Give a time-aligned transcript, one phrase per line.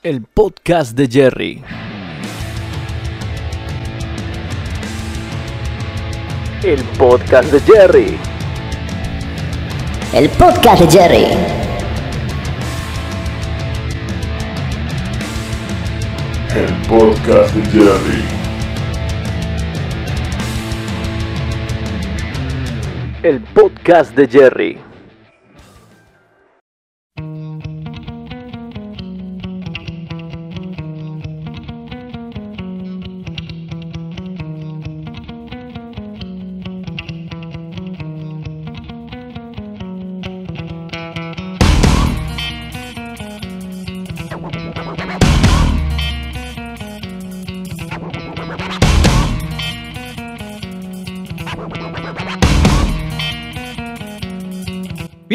[0.00, 1.60] El podcast de Jerry.
[6.62, 8.16] El podcast de Jerry.
[10.12, 11.26] El podcast de Jerry.
[16.54, 18.24] El podcast de Jerry.
[23.24, 24.87] El podcast de Jerry.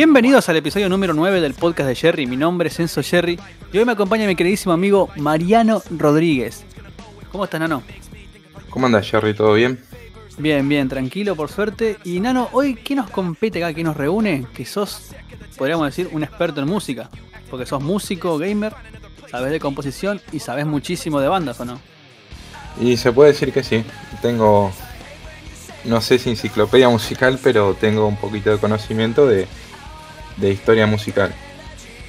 [0.06, 2.26] Bienvenidos al episodio número 9 del podcast de Jerry.
[2.26, 3.40] Mi nombre es Enzo Jerry
[3.72, 6.66] y hoy me acompaña mi queridísimo amigo Mariano Rodríguez.
[7.32, 7.82] ¿Cómo estás, Nano?
[8.70, 9.34] ¿Cómo andas, Jerry?
[9.34, 9.80] ¿Todo bien?
[10.38, 12.00] Bien, bien, tranquilo, por suerte.
[12.04, 13.74] Y Nano, hoy, ¿qué nos compete acá?
[13.74, 14.46] ¿Qué nos reúne?
[14.54, 15.14] Que sos,
[15.58, 17.10] podríamos decir, un experto en música.
[17.50, 18.74] Porque sos músico, gamer,
[19.32, 21.80] sabes de composición y sabes muchísimo de bandas, ¿o no?
[22.78, 23.86] Y se puede decir que sí.
[24.22, 24.70] Tengo,
[25.86, 29.48] no sé si enciclopedia musical, pero tengo un poquito de conocimiento de,
[30.38, 31.34] de historia musical,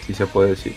[0.06, 0.77] si se puede decir.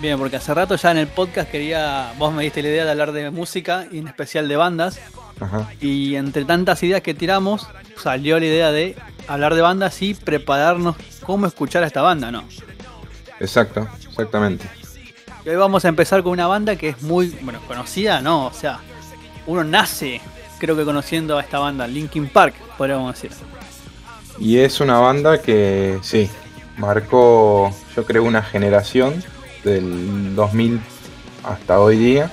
[0.00, 2.90] Bien, porque hace rato ya en el podcast quería, vos me diste la idea de
[2.92, 5.00] hablar de música y en especial de bandas.
[5.40, 5.70] Ajá.
[5.80, 8.96] Y entre tantas ideas que tiramos, salió la idea de
[9.26, 12.44] hablar de bandas y prepararnos cómo escuchar a esta banda, ¿no?
[13.40, 14.66] Exacto, exactamente.
[15.44, 18.46] Y hoy vamos a empezar con una banda que es muy, bueno, conocida, ¿no?
[18.46, 18.80] O sea,
[19.46, 20.20] uno nace,
[20.58, 23.30] creo que conociendo a esta banda, Linkin Park, podríamos decir.
[24.40, 26.30] Y es una banda que, sí,
[26.76, 29.22] marcó, yo creo, una generación
[29.64, 30.80] del 2000
[31.44, 32.30] hasta hoy día.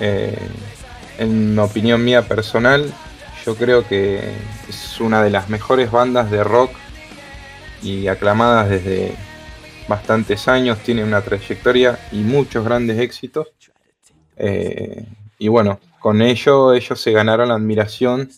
[0.00, 0.38] Eh,
[1.18, 2.92] en opinión mía personal,
[3.44, 4.20] yo creo que
[4.68, 6.72] es una de las mejores bandas de rock
[7.82, 9.14] y aclamadas desde
[9.88, 13.48] bastantes años, tiene una trayectoria y muchos grandes éxitos.
[14.36, 15.06] Eh,
[15.38, 18.28] y bueno, con ello ellos se ganaron la admiración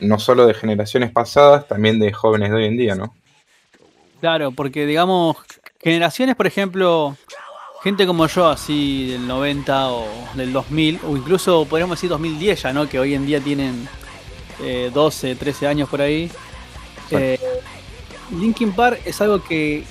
[0.00, 3.14] no solo de generaciones pasadas, también de jóvenes de hoy en día, ¿no?
[4.20, 5.36] Claro, porque digamos,
[5.80, 7.16] generaciones, por ejemplo,
[7.82, 12.72] gente como yo, así del 90 o del 2000, o incluso podríamos decir 2010 ya,
[12.72, 12.88] ¿no?
[12.88, 13.88] Que hoy en día tienen
[14.60, 16.30] eh, 12, 13 años por ahí.
[17.10, 17.38] Eh,
[18.30, 19.84] Linkin Park es algo que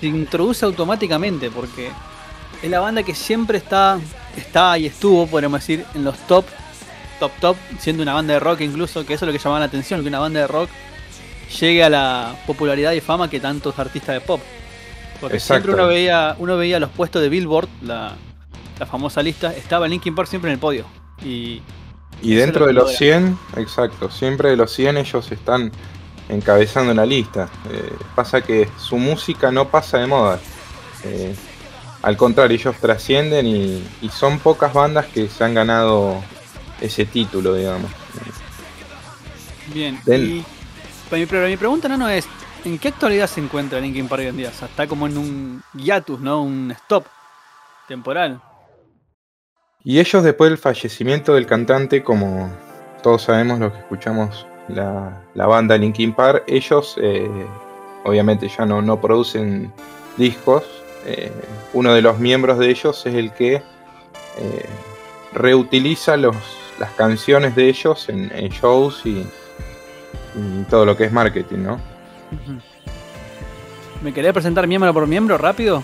[0.00, 1.90] se introduce automáticamente porque
[2.62, 3.98] es la banda que siempre está,
[4.36, 6.44] está y estuvo, podríamos decir, en los top,
[7.22, 9.66] top, top, siendo una banda de rock incluso, que eso es lo que llamaba la
[9.66, 10.68] atención, que una banda de rock
[11.60, 14.40] llegue a la popularidad y fama que tantos artistas de pop.
[15.20, 15.66] Porque Exacto.
[15.66, 18.16] siempre uno veía, uno veía los puestos de Billboard, la,
[18.80, 20.84] la famosa lista, estaba Linkin Park siempre en el podio.
[21.24, 21.62] Y
[22.22, 25.70] Y dentro de los 100, exacto, siempre de los 100 ellos están
[26.28, 27.48] encabezando la lista.
[27.70, 30.40] Eh, pasa que su música no pasa de moda.
[31.04, 31.36] Eh,
[32.02, 36.20] al contrario, ellos trascienden y, y son pocas bandas que se han ganado
[36.82, 37.90] ese título, digamos.
[39.72, 39.98] bien.
[40.04, 40.44] Del- Y,
[41.26, 42.26] pero mi, pregunta no, no es,
[42.64, 44.48] ¿en qué actualidad se encuentra Linkin Park hoy en día?
[44.48, 46.42] O sea, está como en un hiatus, ¿no?
[46.42, 47.06] Un stop
[47.86, 48.40] temporal.
[49.84, 52.50] Y ellos después del fallecimiento del cantante, como
[53.02, 57.28] todos sabemos los que escuchamos la, la banda Linkin Park, ellos eh,
[58.04, 59.72] obviamente ya no, no producen
[60.16, 60.64] discos.
[61.04, 61.32] Eh,
[61.72, 64.66] uno de los miembros de ellos es el que eh,
[65.32, 66.36] reutiliza los,
[66.78, 69.26] las canciones de ellos en, en shows y,
[70.34, 71.80] y todo lo que es marketing, ¿no?
[74.02, 75.82] ¿Me querés presentar miembro por miembro rápido?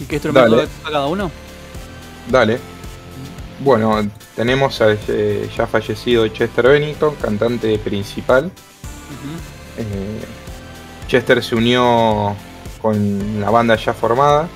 [0.00, 0.68] ¿Y qué instrumento Dale.
[0.68, 1.30] toca cada uno?
[2.28, 2.58] Dale.
[3.60, 8.50] Bueno, tenemos al eh, ya fallecido Chester Bennington, cantante principal.
[9.76, 10.20] Eh,
[11.06, 12.34] Chester se unió
[12.80, 14.48] con la banda ya formada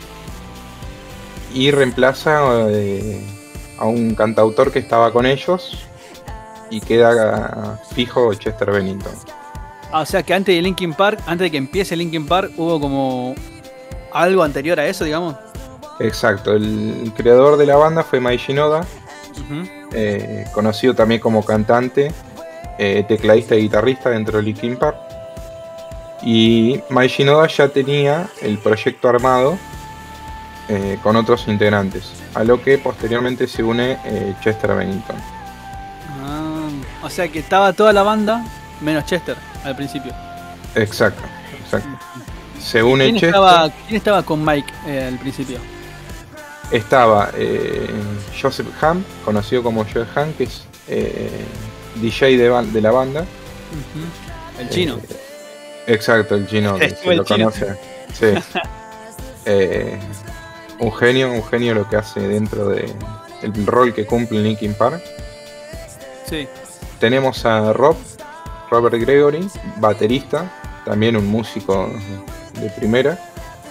[1.53, 3.25] y reemplaza eh,
[3.85, 5.77] a un cantautor que estaba con ellos
[6.71, 9.13] y queda fijo Chester Bennington.
[9.93, 12.81] Ah, o sea que antes de Linkin Park, antes de que empiece Linkin Park, hubo
[12.81, 13.35] como
[14.13, 15.37] algo anterior a eso, digamos.
[16.01, 18.85] Exacto, el creador de la banda fue Mai Shinoda,
[19.93, 22.11] eh, conocido también como cantante,
[22.79, 24.97] eh, tecladista y guitarrista dentro de Linkin Park.
[26.23, 29.59] Y Mai Shinoda ya tenía el proyecto armado
[30.69, 35.17] eh, con otros integrantes, a lo que posteriormente se une eh, Chester Bennington.
[36.25, 36.69] Ah,
[37.03, 38.45] o sea que estaba toda la banda,
[38.81, 40.13] menos Chester, al principio.
[40.75, 41.23] Exacto,
[41.63, 41.89] exacto.
[42.61, 45.59] según el ¿Quién Chester, estaba, quién estaba con Mike eh, al principio?
[46.71, 47.89] estaba eh,
[48.41, 50.65] Joseph Ham, conocido como Joe Ham, que es
[51.97, 53.25] DJ de, la banda.
[54.59, 54.99] El chino.
[55.87, 57.51] Exacto, el chino, que El se lo chino.
[57.51, 57.77] conoce.
[58.13, 58.27] Sí.
[60.81, 62.93] Un genio, un genio lo que hace dentro de
[63.43, 65.03] el rol que cumple en Linkin Park.
[66.29, 66.49] sí.
[67.01, 67.97] Tenemos a Rob,
[68.71, 70.51] Robert Gregory, baterista,
[70.87, 71.91] también un músico
[72.61, 73.19] de primera.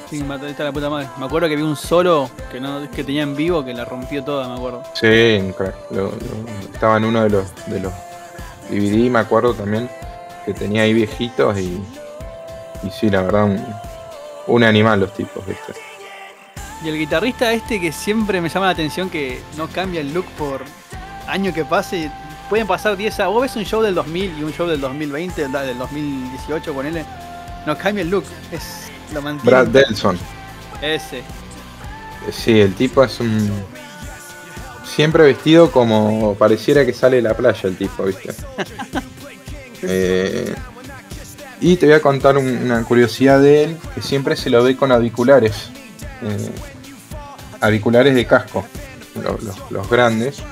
[0.09, 1.07] Sí, baterista la puta madre.
[1.17, 4.23] Me acuerdo que vi un solo que no que tenía en vivo que la rompió
[4.23, 4.83] toda, me acuerdo.
[4.94, 5.41] Sí.
[5.89, 6.13] Lo- lo-
[6.71, 7.94] estaba en uno de los, de los
[8.69, 9.89] DVD, me acuerdo también,
[10.45, 11.81] que tenía ahí viejitos y,
[12.83, 13.65] y sí, la verdad, un,
[14.47, 15.73] un animal los tipos, ¿viste?
[16.83, 20.25] Y el guitarrista este que siempre me llama la atención que no cambia el look
[20.38, 20.63] por
[21.27, 22.12] año que pase.
[22.50, 23.27] Pueden pasar 10 a...
[23.27, 27.06] Vos ves un show del 2000 y un show del 2020, del del 2018, ponele.
[27.65, 28.25] No cambia el look.
[28.51, 29.50] Es lo mantiene.
[29.50, 30.19] Brad Delson.
[30.81, 31.24] Ese.
[32.31, 33.50] Sí, el tipo es un.
[34.86, 38.33] Siempre vestido como pareciera que sale de la playa el tipo, ¿viste?
[39.86, 40.56] Eh,
[41.59, 44.77] y te voy a contar un- una curiosidad de él, que siempre se lo ve
[44.77, 45.69] con auriculares.
[46.21, 46.50] eh,
[47.63, 48.65] auriculares de casco,
[49.15, 50.44] lo- los, los grandes.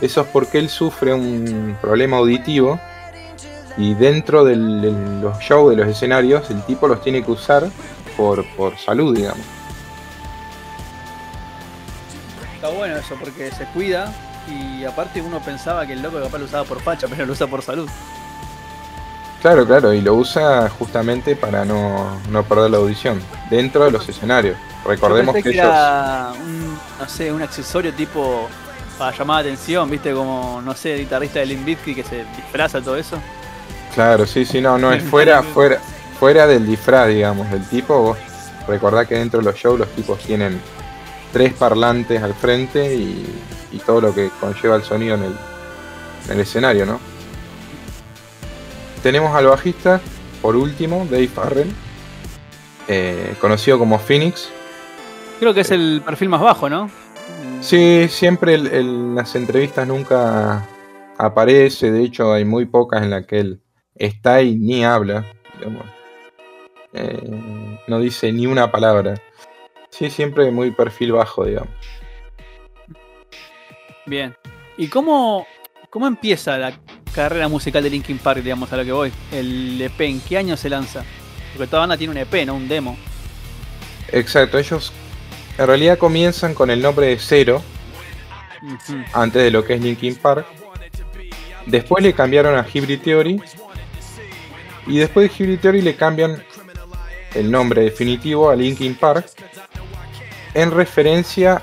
[0.00, 2.78] Eso es porque él sufre un problema auditivo
[3.76, 7.68] y dentro de los shows, de los escenarios, el tipo los tiene que usar
[8.16, 9.44] por, por salud, digamos.
[12.54, 14.12] Está bueno eso porque se cuida
[14.48, 17.46] y aparte uno pensaba que el loco capaz lo usaba por facha, pero lo usa
[17.46, 17.88] por salud.
[19.40, 23.20] Claro, claro, y lo usa justamente para no, no perder la audición
[23.50, 24.56] dentro de los escenarios.
[24.84, 25.66] Recordemos que pensé ellos.
[25.66, 28.48] era un, no sé, un accesorio tipo
[28.98, 32.24] para llamar la atención, viste, como, no sé, el guitarrista de Limp Bizkit que se
[32.36, 33.16] disfraza todo eso.
[33.94, 35.78] Claro, sí, sí, no, no es fuera, fuera,
[36.18, 38.02] fuera del disfraz, digamos, del tipo.
[38.02, 38.18] Vos
[38.66, 40.60] recordá que dentro de los shows los tipos tienen
[41.32, 43.24] tres parlantes al frente y,
[43.70, 45.36] y todo lo que conlleva el sonido en el,
[46.26, 46.98] en el escenario, ¿no?
[49.02, 50.00] Tenemos al bajista,
[50.42, 51.70] por último, Dave Farrell,
[52.88, 54.50] eh, conocido como Phoenix.
[55.38, 56.90] Creo que es el perfil más bajo, ¿no?
[57.60, 60.66] Sí, siempre en las entrevistas nunca
[61.16, 63.62] aparece, de hecho hay muy pocas en las que él
[63.94, 65.24] está y ni habla,
[65.58, 65.84] digamos.
[66.92, 69.14] Eh, no dice ni una palabra.
[69.90, 71.70] Sí, siempre muy perfil bajo, digamos.
[74.06, 74.34] Bien.
[74.76, 75.46] ¿Y cómo,
[75.90, 76.72] cómo empieza la
[77.22, 79.12] carrera musical de Linkin Park, digamos, a lo que voy?
[79.32, 81.02] El EP, ¿en qué año se lanza?
[81.52, 82.96] Porque toda banda tiene un EP, no un demo.
[84.12, 84.92] Exacto, ellos
[85.58, 87.60] en realidad comienzan con el nombre de Cero,
[89.12, 90.46] antes de lo que es Linkin Park.
[91.66, 93.42] Después le cambiaron a Hybrid Theory.
[94.86, 96.40] Y después de Hybrid Theory le cambian
[97.34, 99.26] el nombre definitivo a Linkin Park.
[100.54, 101.60] En referencia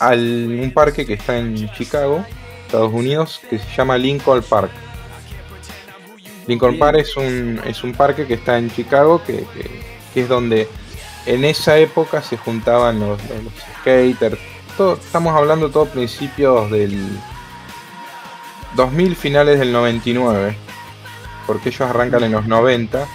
[0.00, 2.26] a un parque que está en Chicago,
[2.66, 4.85] Estados Unidos, que se llama Lincoln Park.
[6.46, 6.78] Lincoln.
[6.78, 9.80] Park es un, es un parque que está en Chicago, que, que-
[10.14, 10.68] que es donde
[11.26, 14.38] en esa época se juntaban los, los- los skaters.
[14.76, 16.98] Todo- estamos hablando todo principios del
[18.74, 20.56] 2000, finales del 99.
[21.46, 23.06] Porque ellos arrancan en los 90,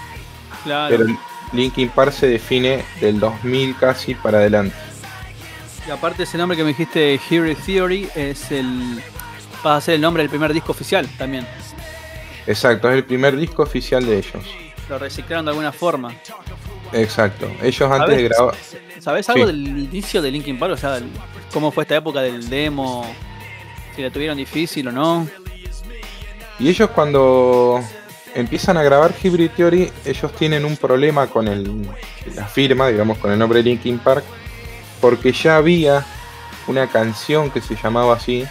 [0.64, 0.96] Claro.
[0.98, 1.18] pero
[1.54, 4.76] Linkin Park se define del 2000 casi para adelante.
[5.88, 9.02] Y aparte ese nombre que me dijiste, Hero Theory, es el.
[9.66, 11.46] va a ser el nombre del primer disco oficial también.
[12.48, 14.44] Exacto, es el primer disco oficial de ellos.
[14.90, 16.14] Lo reciclaron de alguna forma.
[16.94, 17.50] Exacto.
[17.62, 18.30] Ellos antes de ¿Sabes?
[18.38, 18.56] grabar.
[19.00, 19.52] ¿Sabés algo Sí.
[19.52, 20.74] del inicio de Linkin Park?
[20.74, 21.00] O sea,
[21.54, 23.06] cómo fue esta época del demo,
[23.96, 25.28] si la tuvieron difícil o no.
[26.60, 27.82] Y ellos cuando
[28.36, 31.88] empiezan a grabar Hybrid Theory, ellos tienen un problema con el,
[32.36, 34.24] la firma, digamos, con el nombre Linkin Park,
[35.00, 36.06] porque ya había
[36.68, 38.46] una canción que se llamaba así,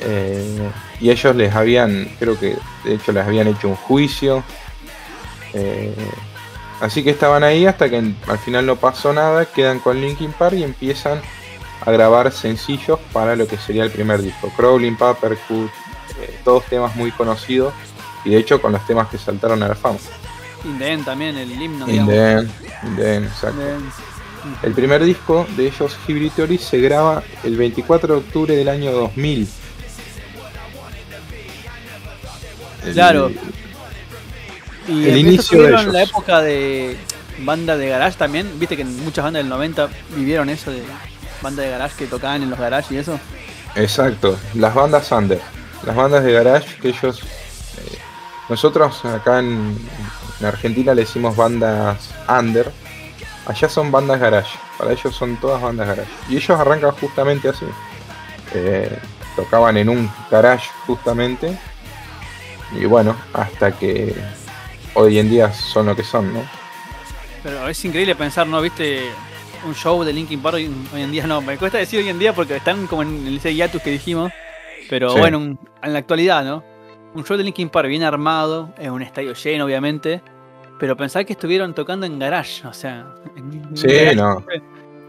[0.00, 4.42] eh, y ellos les habían, creo que de hecho les habían hecho un juicio,
[5.54, 5.94] eh,
[6.80, 10.32] así que estaban ahí hasta que en- al final no pasó nada, quedan con Linkin
[10.32, 11.20] Park y empiezan
[11.84, 15.70] a grabar sencillos para lo que sería el primer disco, Crawling, Papercut,
[16.20, 17.72] eh, todos temas muy conocidos
[18.24, 19.98] y de hecho con los temas que saltaron a la fama.
[20.64, 22.50] In the End también, el himno, In the End,
[22.84, 23.60] In the End, exacto.
[23.60, 23.84] In the End.
[24.62, 28.90] El primer disco de ellos, Hybrid Theory, se graba el 24 de octubre del año
[28.90, 29.46] 2000.
[32.84, 33.30] El- Claro.
[34.88, 35.84] Y El inicio de ellos.
[35.86, 36.96] la época de
[37.40, 38.58] banda de garage también.
[38.58, 40.82] Viste que muchas bandas del 90 vivieron eso de
[41.42, 43.18] banda de garage que tocaban en los garages y eso.
[43.76, 45.40] Exacto, las bandas under,
[45.84, 47.98] las bandas de garage que ellos, eh,
[48.48, 49.78] nosotros acá en,
[50.40, 52.70] en Argentina le decimos bandas under,
[53.46, 56.08] Allá son bandas garage, para ellos son todas bandas garage.
[56.28, 57.64] Y ellos arrancan justamente así.
[58.54, 58.96] Eh,
[59.34, 61.58] tocaban en un garage justamente.
[62.76, 64.14] Y bueno, hasta que
[64.94, 66.40] hoy en día son lo que son, ¿no?
[67.42, 68.60] Pero es increíble pensar, ¿no?
[68.60, 69.02] ¿Viste?
[69.66, 71.40] Un show de Linkin Park hoy en día no.
[71.42, 74.32] Me cuesta decir hoy en día porque están como en ese hiatus que dijimos.
[74.88, 75.18] Pero Sí.
[75.18, 76.62] bueno, un- en la actualidad, ¿no?
[77.14, 80.22] Un show de Linkin Park bien armado, en un estadio lleno, obviamente.
[80.78, 83.06] Pero pensar que estuvieron tocando en garage, o sea.
[83.36, 84.44] en Sí, garage no.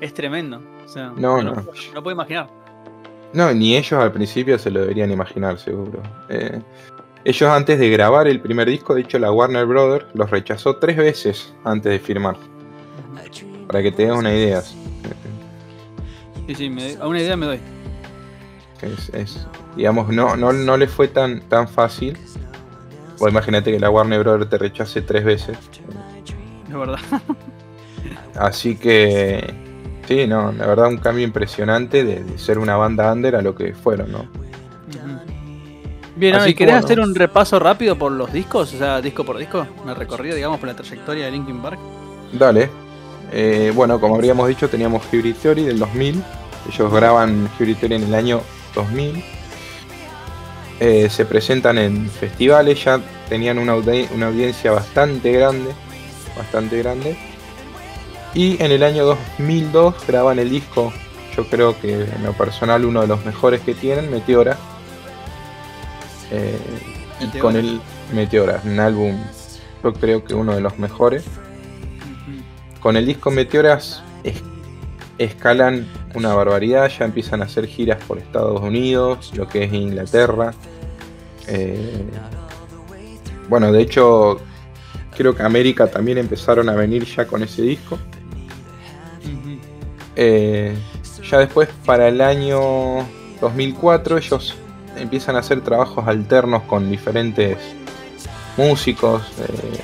[0.02, 0.62] Es tremendo.
[0.86, 1.66] O sea, No, no, no.
[1.94, 2.50] no puedo imaginar.
[3.34, 6.02] No, ni ellos al principio se lo deberían imaginar, seguro.
[6.28, 6.60] Eh,
[7.26, 10.98] ellos antes de grabar el primer disco, de hecho la Warner Brothers los rechazó tres
[10.98, 12.36] veces antes de firmar.
[13.68, 14.62] Para que te des una idea.
[14.62, 17.60] Sí, sí, me- a una idea me doy.
[18.82, 22.18] Es, es- digamos, no, no, no le fue tan, tan fácil.
[23.20, 25.58] O imagínate que la Warner Brothers te rechace tres veces.
[26.68, 27.00] Es verdad.
[28.36, 29.54] Así que,
[30.08, 33.54] sí, no, la verdad un cambio impresionante de, de ser una banda under a lo
[33.56, 34.26] que fueron, ¿no?
[36.22, 36.86] Bien, Así ¿y que querés bueno.
[36.86, 38.72] hacer un repaso rápido por los discos?
[38.76, 41.80] O sea, disco por disco, un recorrido, digamos, por la trayectoria de Linkin Park.
[42.32, 42.70] Dale.
[43.32, 46.24] Eh, bueno, como habríamos dicho, teníamos Hybrid Theory del 2000.
[46.72, 48.42] Ellos graban Hybrid Theory en el año
[48.76, 49.24] 2000.
[50.80, 55.72] Eh, se presentan en festivales, ya tenían una, audi- una audiencia bastante grande.
[56.38, 57.18] Bastante grande.
[58.36, 60.94] Y en el año 2002 graban el disco,
[61.36, 64.56] yo creo que en lo personal uno de los mejores que tienen, Meteora.
[66.32, 66.58] Eh,
[67.20, 67.80] y con el
[68.14, 69.16] Meteora, un álbum,
[69.84, 71.24] yo creo que uno de los mejores
[72.80, 74.42] con el disco Meteoras es-
[75.18, 80.54] escalan una barbaridad, ya empiezan a hacer giras por Estados Unidos, lo que es Inglaterra.
[81.48, 82.04] Eh,
[83.50, 84.40] bueno, de hecho,
[85.16, 88.00] creo que América también empezaron a venir ya con ese disco.
[90.16, 90.76] Eh,
[91.30, 92.60] ya después, para el año
[93.40, 94.56] 2004, ellos
[95.02, 97.58] empiezan a hacer trabajos alternos con diferentes
[98.58, 99.22] músicos.
[99.40, 99.80] eh,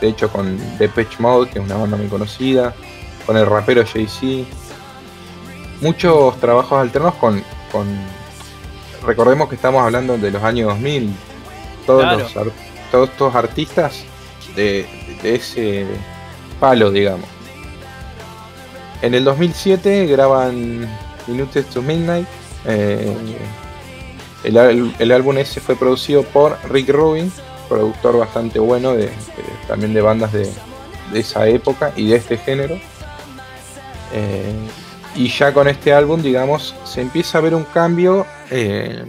[0.00, 2.74] de hecho, con Depeche Mode, que es una banda muy conocida.
[3.26, 4.48] Con el rapero Jay-Z.
[5.80, 7.86] Muchos trabajos alternos con, con.
[9.06, 11.12] Recordemos que estamos hablando de los años 2000.
[11.86, 12.18] Todos, Claro.
[12.20, 12.52] los ar-
[12.90, 14.04] todos estos artistas
[14.56, 14.86] de,
[15.22, 15.86] de ese
[16.60, 17.26] palo, digamos.
[19.02, 20.88] En el 2007 graban
[21.26, 22.26] Minutes to Midnight.
[22.64, 23.16] eh,
[24.44, 27.32] el, álbum ese fue producido por Rick Rubin,
[27.68, 29.10] productor bastante bueno de,
[29.68, 30.50] también de bandas de,
[31.14, 32.78] esa época y de este género.
[34.12, 34.54] Eh,
[35.14, 39.04] y ya con este álbum, digamos, se empieza a ver un cambio eh,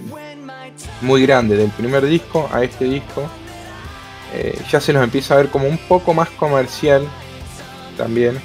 [1.01, 3.23] muy grande del primer disco a este disco.
[4.33, 7.07] Eh, ya se nos empieza a ver como un poco más comercial
[7.97, 8.39] también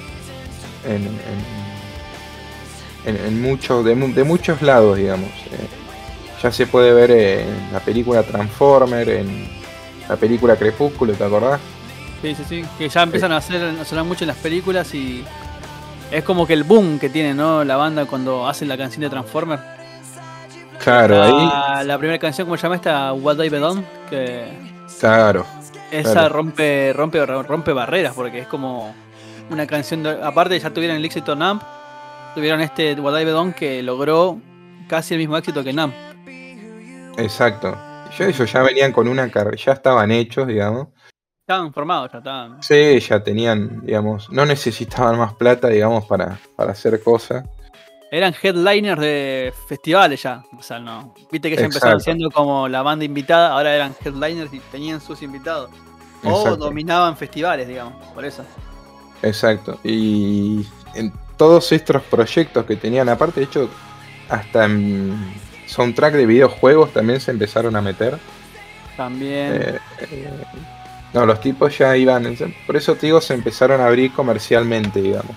[0.87, 1.09] en,
[3.05, 5.31] en, de muchos lados, digamos.
[6.39, 9.49] Eh, ya se puede ver en la película Transformer, en
[10.09, 11.61] la película Crepúsculo, ¿te acordás?
[12.23, 12.65] Sí, sí, sí.
[12.79, 15.25] Que ya empiezan a hacer a sonar mucho en las películas y
[16.11, 17.63] es como que el boom que tiene, ¿no?
[17.65, 19.59] La banda cuando hacen la canción de Transformer.
[20.83, 23.13] Claro, ahí, la, la primera canción, ¿cómo se llama esta?
[23.13, 24.45] What I've Done, que
[25.01, 25.45] claro.
[25.91, 26.29] esa Claro.
[26.37, 28.95] rompe, rompe, rompe barreras porque es como
[29.51, 30.03] una canción.
[30.05, 31.61] de- aparte, ya tuvieron el éxito Numb,
[32.35, 34.39] tuvieron este What I've Done que logró
[34.89, 35.93] casi el mismo éxito que Numb.
[37.19, 37.77] Exacto.
[38.17, 40.89] Ya ellos ya venían con una carrera, ya estaban hechos, digamos.
[41.41, 42.63] Estaban formados, ya estaban.
[42.63, 47.45] Sí, ya tenían, digamos, no necesitaban más plata, digamos, para, para hacer cosas.
[48.11, 50.43] Eran headliners de festivales ya.
[50.59, 51.15] O sea, no.
[51.31, 52.05] Viste que ya empezaron Exacto.
[52.05, 55.71] siendo como la banda invitada, ahora eran headliners y tenían sus invitados.
[56.25, 56.57] O Exacto.
[56.57, 58.45] dominaban festivales, digamos, por eso.
[59.23, 59.79] Exacto.
[59.85, 63.69] Y en todos estos proyectos que tenían, aparte, de hecho,
[64.29, 65.35] hasta en
[65.69, 68.19] soundtrack de videojuegos también se empezaron a meter.
[68.97, 69.53] También.
[69.55, 69.79] Eh,
[70.11, 70.29] eh,
[71.15, 75.37] no, los tipos ya iban, por eso te digo, se empezaron a abrir comercialmente, digamos.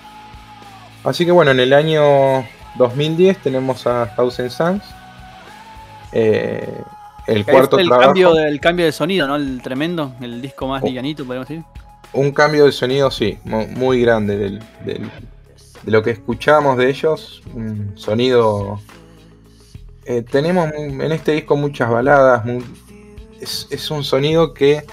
[1.03, 2.45] Así que bueno, en el año
[2.77, 4.83] 2010 tenemos a Thousand Suns.
[6.11, 6.67] Eh,
[7.27, 9.35] el cuarto el trabajo, cambio, de- el cambio de sonido, ¿no?
[9.35, 10.87] El tremendo, el disco más Oh.
[10.87, 11.63] livianito, podemos decir.
[12.13, 15.09] un cambio de sonido, sí, mu- muy grande del, del-
[15.83, 17.41] de lo que escuchamos de ellos.
[17.53, 18.81] Un sonido.
[20.05, 22.43] Eh, tenemos en este disco muchas baladas.
[23.39, 24.83] es, es un sonido que,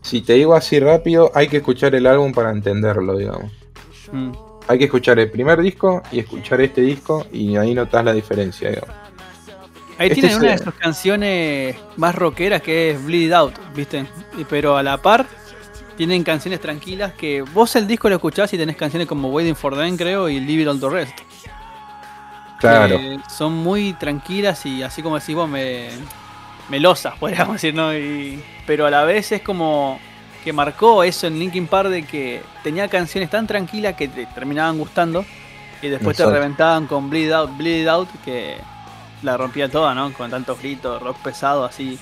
[0.00, 3.52] si te digo así rápido, hay que escuchar el álbum para entenderlo, digamos.
[4.10, 4.32] Mm.
[4.68, 8.70] Hay que escuchar el primer disco y escuchar este disco y ahí notas la diferencia,
[8.70, 8.94] digamos.
[9.98, 14.06] Ahí Este tienen una de sus canciones más rockeras que es Bleed It Out, ¿viste?
[14.48, 15.26] Pero a la par
[15.96, 19.76] tienen canciones tranquilas que vos el disco lo escuchás y tenés canciones como Waiting for
[19.76, 21.18] Them, creo, y Leave It All the Rest.
[22.70, 22.98] Claro.
[22.98, 25.88] que son muy tranquilas y así como decís vos, me,
[26.68, 27.94] melosas, podríamos decir, ¿no?
[27.94, 30.00] Y, pero a la vez es como
[30.42, 34.78] que marcó eso en Linkin Park de que tenía canciones tan tranquilas que te terminaban
[34.78, 35.24] gustando
[35.80, 36.32] y después Exacto.
[36.32, 38.56] te reventaban con Bleed Out, Bleed Out que
[39.22, 40.12] la rompía toda, ¿no?
[40.12, 41.98] Con tantos gritos, rock pesado así.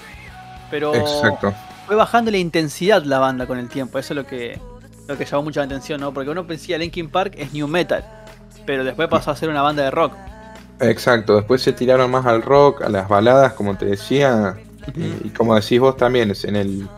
[0.70, 1.52] Pero Exacto.
[1.86, 4.58] fue bajando la intensidad la banda con el tiempo, eso es lo que
[5.06, 6.14] lo que llamó mucha atención, ¿no?
[6.14, 8.04] Porque uno pensía Linkin Park es new metal,
[8.64, 10.12] pero después pasó a ser una banda de rock.
[10.80, 11.36] Exacto.
[11.36, 14.56] Después se tiraron más al rock, a las baladas, como te decía.
[14.96, 16.88] Y, y como decís vos también, es en el,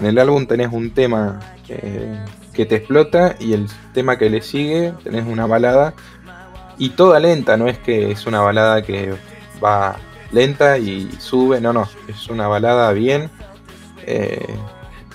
[0.00, 2.18] en el álbum tenés un tema eh,
[2.52, 5.94] que te explota y el tema que le sigue tenés una balada
[6.78, 9.14] y toda lenta, no es que es una balada que
[9.64, 9.96] va
[10.32, 13.30] lenta y sube, no, no, es una balada bien,
[14.04, 14.44] eh,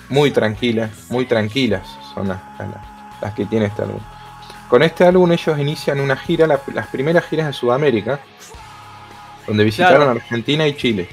[0.08, 2.68] muy tranquila, muy tranquilas son las, las-
[3.20, 4.00] las que tiene este álbum.
[4.74, 8.18] Con este álbum ellos inician una gira, la- las primeras giras en Sudamérica,
[9.46, 10.10] donde visitaron Claro.
[10.20, 11.08] Argentina y Chile.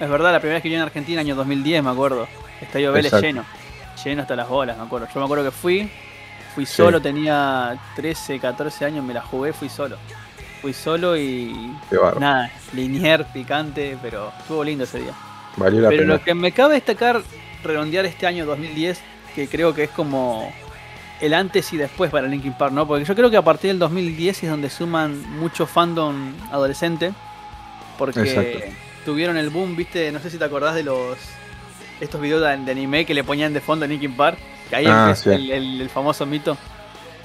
[0.00, 2.26] Es verdad, la primera vez que vine a Argentina, año 2010, me acuerdo.
[2.60, 3.26] Estadio Vélez Exacto.
[3.28, 3.44] lleno.
[4.04, 5.06] Lleno hasta las bolas, me acuerdo.
[5.14, 5.88] Yo me acuerdo que fui,
[6.52, 9.96] fui solo, tenía 13, 14 años, me la jugué, fui solo.
[10.60, 11.72] Fui solo y
[12.18, 15.12] nada, linier, picante, pero estuvo lindo ese día.
[15.56, 16.14] Valió la Pero pena.
[16.14, 17.22] lo que me cabe destacar,
[17.62, 19.00] redondear este año 2010,
[19.36, 20.52] que creo que es como
[21.20, 22.86] el antes y después para Linkin Park, ¿no?
[22.86, 27.12] Porque yo creo que a partir del 2010 es donde suman mucho fandom adolescente.
[27.98, 28.58] Porque Exacto.
[29.04, 31.18] tuvieron el boom, viste, no sé si te acordás de los
[32.00, 34.38] estos videos de, de anime que le ponían de fondo a Linkin Park.
[34.70, 35.28] Que ahí Ah, sí.
[35.30, 36.56] el, el- el famoso mito.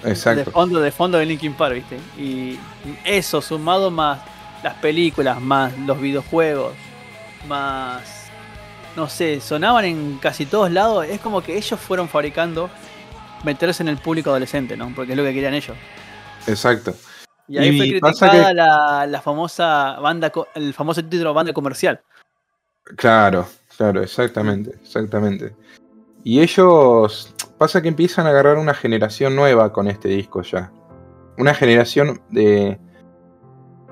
[0.04, 0.52] De Exacto.
[0.52, 1.98] fondo, de fondo de Linkin Park, viste.
[2.20, 2.60] Y
[3.06, 4.20] eso, sumado más
[4.64, 6.74] las películas, más los videojuegos,
[7.48, 8.02] más.
[8.96, 11.06] No sé, sonaban en casi todos lados.
[11.10, 12.70] Es como que ellos fueron fabricando
[13.46, 14.92] meterse en el público adolescente, ¿no?
[14.96, 15.78] Porque es lo que querían ellos.
[16.48, 16.94] Exacto.
[17.48, 22.02] Y ahí Y fue criticada que- la, la famosa banda, el famoso título banda comercial.
[22.98, 25.56] Claro, claro, exactamente, exactamente.
[26.24, 30.72] Y ellos, pasa que empiezan a agarrar una generación nueva con este disco ya.
[31.38, 32.80] Una generación de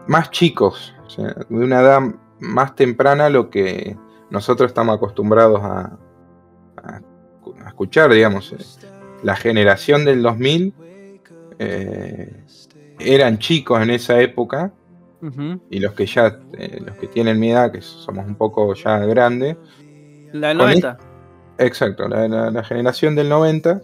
[0.07, 1.99] más chicos, o sea, de una edad
[2.39, 3.95] más temprana a lo que
[4.29, 5.97] nosotros estamos acostumbrados a,
[6.83, 7.01] a-
[7.63, 8.51] a escuchar, digamos.
[9.23, 10.73] La generación del 2000
[11.59, 12.31] eh,
[12.99, 14.71] eran chicos en esa época
[15.69, 18.99] y los que ya, eh, los que tienen mi edad, que somos un poco ya
[18.99, 19.55] grandes,
[20.33, 20.97] La del Con 90.
[21.59, 23.81] exacto, la, la- la generación del 90,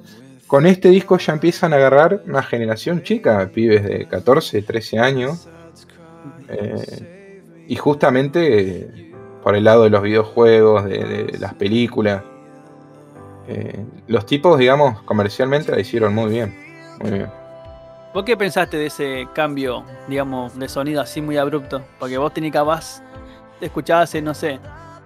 [0.48, 5.48] con este disco ya empiezan a agarrar una generación chica, pibes de 14, 13 años,
[6.50, 9.12] eh, y justamente eh,
[9.44, 12.24] por el lado de los videojuegos, de, de las películas,
[13.50, 16.56] eh, los tipos, digamos, comercialmente la hicieron muy bien,
[17.02, 17.30] muy bien.
[18.14, 21.82] ¿Vos qué pensaste de ese cambio, digamos, de sonido así muy abrupto?
[22.00, 23.02] Porque vos tenías capaz,
[23.62, 24.60] escuchabas, eh, no sé,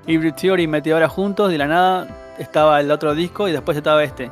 [0.07, 4.03] Hybrid Theory y Meteora juntos, de la nada estaba el otro disco y después estaba
[4.03, 4.29] este,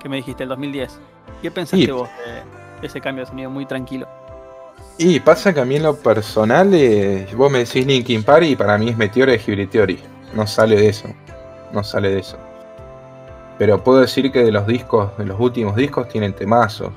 [0.00, 0.98] que me dijiste, el 2010.
[1.40, 2.08] ¿Qué pensaste Y- vos
[2.80, 4.08] de, ese cambio de sonido muy tranquilo?
[4.98, 8.56] Y pasa que a mí en lo personal, eh, vos me decís Linkin Park y
[8.56, 10.00] para mí es Meteora de Hybrid Theory.
[10.34, 11.08] No sale de eso.
[11.72, 12.36] No sale de eso.
[13.62, 16.88] Pero puedo decir que de los discos, de los últimos discos, tienen temazos.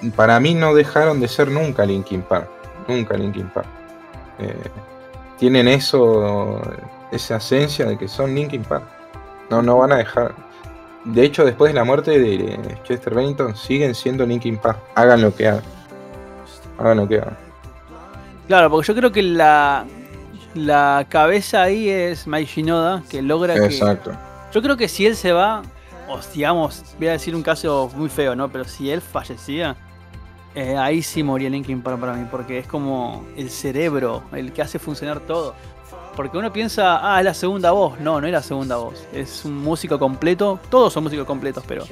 [0.00, 2.48] Eh, para mí no dejaron de ser nunca Linkin Park.
[2.88, 3.66] Nunca Linkin Park.
[4.38, 4.54] Eh,
[5.38, 6.62] tienen eso,
[7.12, 8.84] esa esencia de que son Linkin Park.
[9.50, 10.34] No, no van a dejar.
[11.04, 14.78] De hecho, después de la muerte de Chester Bennington, siguen siendo Linkin Park.
[14.94, 15.64] Hagan lo que hagan.
[16.78, 17.36] Hagan lo que hagan.
[18.46, 19.84] Claro, porque yo creo que la,
[20.54, 24.27] la cabeza ahí es Mike Shinoda, que logra que...
[24.52, 25.62] Yo creo que si él se va,
[26.08, 28.50] o digamos, voy a decir un caso muy feo, ¿no?
[28.50, 29.76] Pero si él fallecía,
[30.54, 34.62] eh, ahí sí moría Linkin Park para mí, porque es como el cerebro, el que
[34.62, 35.54] hace funcionar todo.
[36.16, 38.00] Porque uno piensa, ah, es la segunda voz.
[38.00, 39.06] No, no es la segunda voz.
[39.12, 40.58] Es un músico completo.
[40.68, 41.84] Todos son músicos completos, pero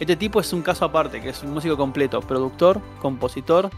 [0.00, 2.22] este tipo es un caso aparte, que es un músico completo.
[2.22, 3.68] Productor, compositor.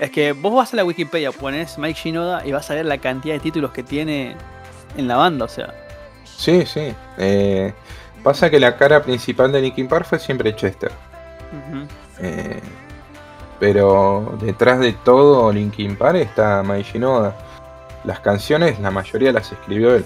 [0.00, 2.96] Es que vos vas a la Wikipedia, pones Mike Shinoda y vas a ver la
[2.96, 4.34] cantidad de títulos que tiene
[4.96, 5.83] en la banda, o sea.
[6.36, 6.94] Sí, sí.
[7.18, 7.72] Eh,
[8.22, 10.90] pasa que la cara principal de Linkin Park fue siempre Chester.
[12.20, 12.60] Eh,
[13.60, 17.34] pero detrás de todo Linkin Park está Mai Shinoda.
[18.04, 20.04] Las canciones, la mayoría las escribió él.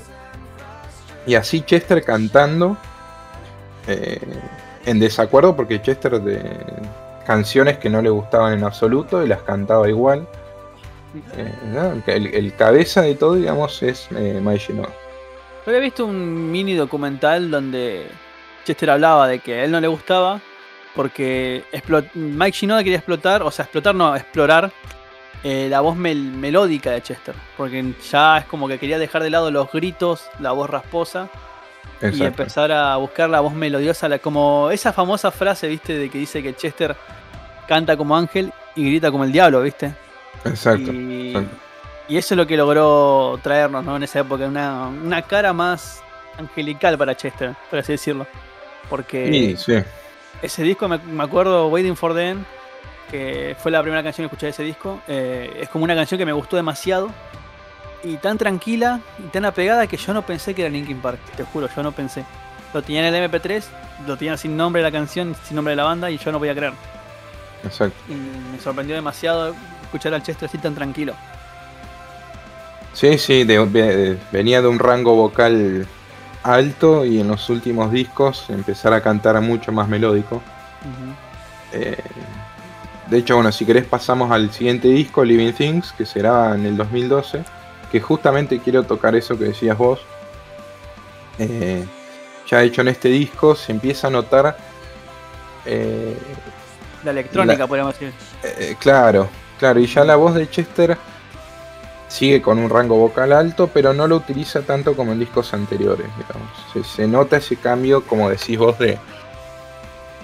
[1.27, 2.77] Y así Chester cantando
[3.87, 4.21] eh,
[4.87, 6.41] en desacuerdo porque Chester de
[7.27, 10.27] canciones que no le gustaban en absoluto y las cantaba igual.
[11.37, 12.03] Eh, ¿no?
[12.07, 14.91] el, el cabeza de todo, digamos, es eh, Mai Shinoda.
[15.69, 18.07] Yo había visto un mini documental donde
[18.65, 20.41] Chester hablaba de que a él no le gustaba
[20.97, 21.63] porque
[22.15, 24.73] Mike Shinoda quería explotar, o sea, explotar no, explorar
[25.45, 29.29] eh, la voz mel- melódica de Chester, porque ya es como que quería dejar de
[29.29, 31.29] lado los gritos, la voz rasposa
[32.01, 32.25] y Exacto.
[32.25, 35.99] empezar a buscar la voz melodiosa, la- como esa famosa frase, ¿viste?
[35.99, 36.97] De que dice que Chester
[37.69, 39.93] canta como ángel y grita como el diablo, ¿viste?
[40.47, 40.91] Exacto.
[40.95, 41.57] Y, exacto.
[42.09, 43.97] Y eso es lo que logró traernos, ¿no?
[43.97, 46.03] En esa época, una, una cara más
[46.39, 48.27] angelical para Chester, por así decirlo.
[48.89, 49.75] Porque sí,
[50.41, 52.47] ese disco, me, me acuerdo, Waiting for the End,
[53.11, 56.19] que fue la primera canción que escuché de ese disco, eh, es como una canción
[56.19, 57.11] que me gustó demasiado.
[58.05, 61.43] Y tan tranquila y tan apegada que yo no pensé que era Linkin Park, te
[61.43, 62.25] juro, yo no pensé.
[62.73, 63.65] Lo tenía en el MP3,
[64.07, 66.39] lo tenía sin nombre de la canción, sin nombre de la banda y yo no
[66.39, 66.75] podía creer.
[67.65, 67.97] exacto.
[68.09, 71.15] Y me sorprendió demasiado escuchar al Chester así tan tranquilo.
[72.99, 75.87] Sí, sí, de- de- venía de un rango vocal
[76.43, 80.43] alto y en los últimos discos empezar a cantar mucho más melódico.
[81.73, 81.97] Eh,
[83.09, 86.77] de hecho, bueno, si querés pasamos al siguiente disco, Living Things, que será en el
[86.77, 87.45] 2012,
[87.93, 90.01] que justamente quiero tocar eso que decías vos.
[91.39, 91.85] Eh,
[92.51, 94.57] ya de hecho en este disco se empieza a notar,
[95.67, 96.17] eh,
[97.05, 98.13] La electrónica, La- podríamos decir.
[98.43, 100.99] eh, claro, claro, y ya la voz de Chester
[102.09, 106.07] sigue con un rango vocal alto, pero no lo utiliza tanto como en discos anteriores.
[106.85, 108.99] Se, nota ese cambio, como decís vos, de,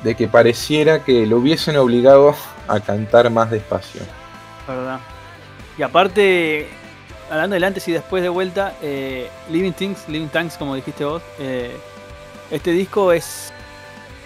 [0.03, 2.35] de que pareciera que lo hubiesen obligado
[2.67, 4.01] a cantar más despacio.
[4.67, 4.99] ¿verdad?
[5.77, 6.69] Y aparte,
[7.31, 11.23] hablando del antes y después de vuelta, eh, Living Things, Living Tanks, como dijiste vos,
[11.39, 11.77] eh,
[12.51, 13.53] este disco es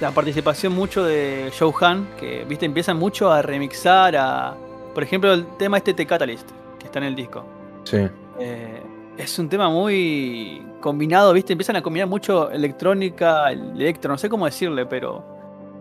[0.00, 4.54] la participación mucho de Joe Han, que viste empiezan mucho a remixar a,
[4.94, 6.48] por ejemplo, el tema este The Catalyst,
[6.88, 7.44] está en el disco.
[7.84, 7.98] Sí,
[8.40, 8.82] Eh,
[9.16, 11.52] es un tema muy combinado, ¿viste?
[11.52, 15.24] Empiezan a combinar mucho electrónica, electro, no sé cómo decirle, pero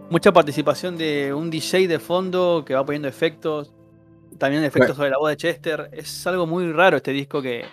[0.09, 3.71] mucha participación de un DJ de fondo que va poniendo efectos,
[4.37, 5.89] también efectos sobre la voz de Chester.
[5.91, 7.65] Es algo muy raro este disco que,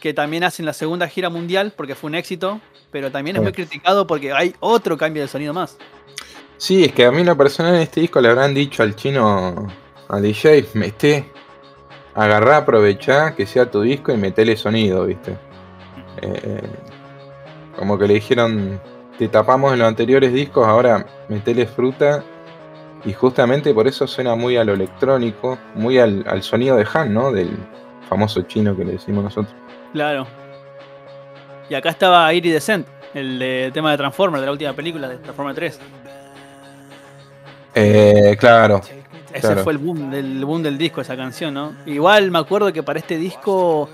[0.00, 3.52] que también hacen la segunda gira mundial porque fue un éxito, pero también es muy
[3.52, 5.76] criticado porque hay otro cambio de sonido más.
[6.56, 8.96] Sí, es que a mí en lo personal en este disco le habrán dicho al
[8.96, 9.68] chino,
[10.08, 11.30] al DJ, mete,
[12.18, 15.36] agarrá, aprovechá que sea tu disco y metele sonido, ¿viste?
[16.22, 16.60] Eh,
[17.76, 18.80] como que le dijeron,
[19.18, 22.22] te tapamos en los anteriores discos, ahora metele fruta.
[23.04, 27.14] Y justamente por eso suena muy a lo electrónico, muy al, al sonido de Han,
[27.14, 27.30] ¿no?
[27.30, 27.56] Del
[28.08, 29.54] famoso chino que le decimos nosotros.
[29.92, 30.26] Claro.
[31.70, 35.54] Y acá estaba Iridescent, el de- tema de Transformers, de la última película de Transformers
[35.56, 35.80] 3.
[37.74, 38.80] Eh, claro,
[39.32, 39.64] Ese Claro.
[39.64, 41.72] fue el boom, del boom del disco, esa canción, ¿no?
[41.86, 43.88] Igual me acuerdo que para este disco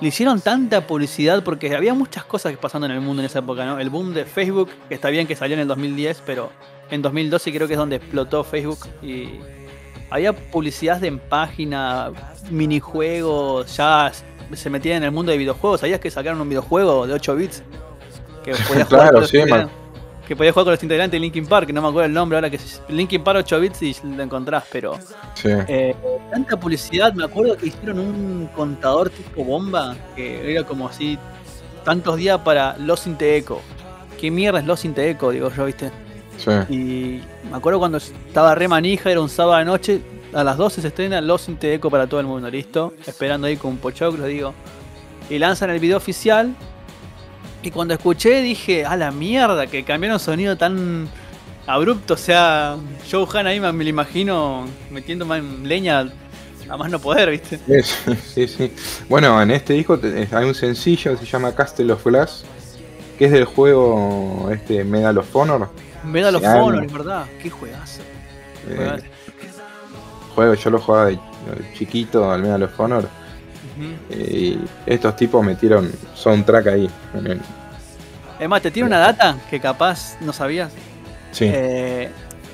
[0.00, 3.64] le hicieron tanta publicidad porque había muchas cosas pasando en el mundo en esa época,
[3.64, 3.78] ¿no?
[3.78, 6.50] El boom de Facebook, que está bien que salió en el 2010, pero
[6.90, 9.38] en 2012 creo que es donde explotó Facebook y
[10.10, 12.10] había publicidad en página,
[12.50, 14.12] minijuegos, ya
[14.52, 15.80] se metían en el mundo de videojuegos.
[15.80, 17.62] ¿Sabías que sacaron un videojuego de 8 bits?
[18.44, 19.70] Que podías Claro, sí, man.
[20.26, 22.48] Que podías jugar con los integrantes de Linkin Park, no me acuerdo el nombre ahora
[22.50, 24.98] que es Linkin Park 8 bits y lo encontrás, pero
[25.34, 25.48] sí.
[25.68, 25.94] eh,
[26.30, 31.18] tanta publicidad, me acuerdo que hicieron un contador tipo bomba, que era como así,
[31.84, 33.60] tantos días para Los Inte Echo.
[34.20, 35.30] ¿Qué mierda es Los Inte Echo?
[35.30, 35.90] Digo yo, ¿viste?
[36.38, 36.50] sí.
[36.68, 40.00] Y me acuerdo cuando estaba re manija, era un sábado de noche,
[40.32, 42.94] a las 12 se estrena Los Inte Echo para todo el mundo, ¿listo?
[43.06, 44.54] Esperando ahí con un pochoclo, digo.
[45.28, 46.54] Y lanzan el video oficial.
[47.62, 51.08] Y cuando escuché dije, a la mierda, que cambiaron sonido tan
[51.66, 52.14] abrupto.
[52.14, 52.76] O sea,
[53.10, 56.10] Joe Han ahí me, me lo imagino metiendo más leña
[56.68, 57.58] a más no poder, ¿viste?
[57.82, 58.72] Sí, sí, sí.
[59.08, 62.44] Bueno, en este disco te- hay un sencillo que se llama Castle of Glass,
[63.18, 65.68] que es del juego este Medal of Honor.
[66.04, 66.42] Medal of.
[66.44, 67.26] Honor, es verdad.
[67.40, 68.00] Qué juegazo.
[68.68, 69.02] Eh,
[70.34, 73.08] juego, yo lo jugaba de de chiquito al Medal of Honor.
[73.78, 74.14] Ujú.
[74.20, 76.90] Y estos tipos metieron soundtrack ahí.
[77.14, 77.40] en el-
[78.40, 80.72] Es más, te tiene una data que capaz no sabías.
[81.30, 82.10] Sí, Eh,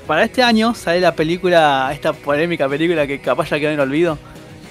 [0.07, 3.79] para este año sale la película, esta polémica película que capaz ya quedó en el
[3.81, 4.17] olvido.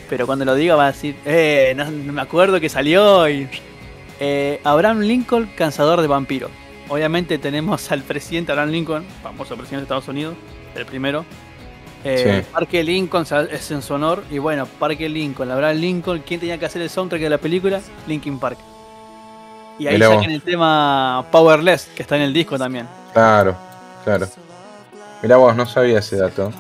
[0.09, 3.29] Pero cuando lo diga va a decir, eh, no, no me acuerdo que salió.
[3.29, 3.47] Y,
[4.21, 6.51] eh, Abraham Lincoln, cansador de vampiros.
[6.89, 10.35] Obviamente tenemos al presidente Abraham Lincoln, famoso presidente de Estados Unidos,
[10.75, 11.25] el primero.
[12.11, 12.51] Eh, Sí.
[12.53, 14.25] Parque Lincoln es en su honor.
[14.31, 17.81] Y bueno, Parque Lincoln, Abraham Lincoln, ¿quién tenía que hacer el soundtrack de la película?
[18.07, 18.59] Linkin Park.
[19.79, 22.87] Y ahí sacan el tema Powerless, que está en el disco también.
[23.13, 23.55] claro,
[24.05, 24.27] claro.
[25.23, 26.53] Mirá vos, no sabía ese dato.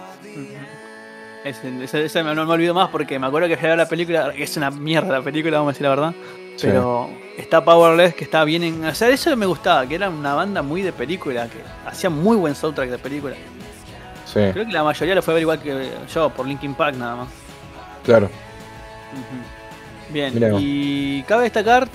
[1.44, 4.32] Ese, ese- ese no me olvido más porque me acuerdo que fui a la película,
[4.32, 6.14] que es una mierda la película, vamos a decir la verdad.
[6.60, 8.84] Pero está Powerless, que está bien en.
[8.84, 11.58] O sea, eso me gustaba, que era una banda muy de película, que
[11.88, 13.36] hacía muy buen soundtrack de película.
[14.46, 16.96] Sí, Creo que la mayoría lo fue a ver igual que yo, por Linkin Park
[16.96, 17.28] nada más.
[18.04, 18.28] claro.
[20.10, 21.86] Bien, Mirá y cabe destacar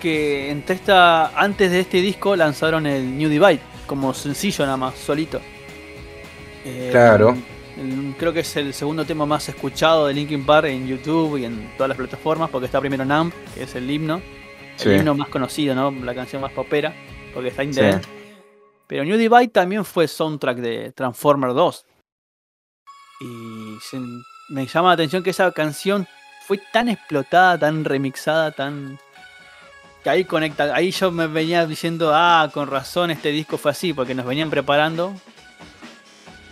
[0.00, 4.94] que entre esta, antes de este disco lanzaron el New Divide como sencillo nada más,
[4.96, 5.40] solito.
[6.64, 7.36] Eh, Claro.
[7.78, 11.44] el- creo que es el segundo tema más escuchado de Linkin Park en YouTube y
[11.46, 14.20] en todas las plataformas, porque está primero Numb, que es el himno,
[14.76, 14.88] Sí.
[14.90, 15.90] el himno más conocido, ¿no?
[15.90, 16.92] La canción más popera,
[17.32, 17.80] porque está in Sí.
[18.86, 21.86] Pero New Divide también fue soundtrack de Transformer 2.
[23.22, 24.00] Y se-
[24.48, 26.06] me llama la atención que esa canción
[26.46, 28.98] fue tan explotada, tan remixada, tan.
[30.02, 30.74] que ahí conecta.
[30.74, 34.50] Ahí yo me venía diciendo, ah, con razón este disco fue así, porque nos venían
[34.50, 35.14] preparando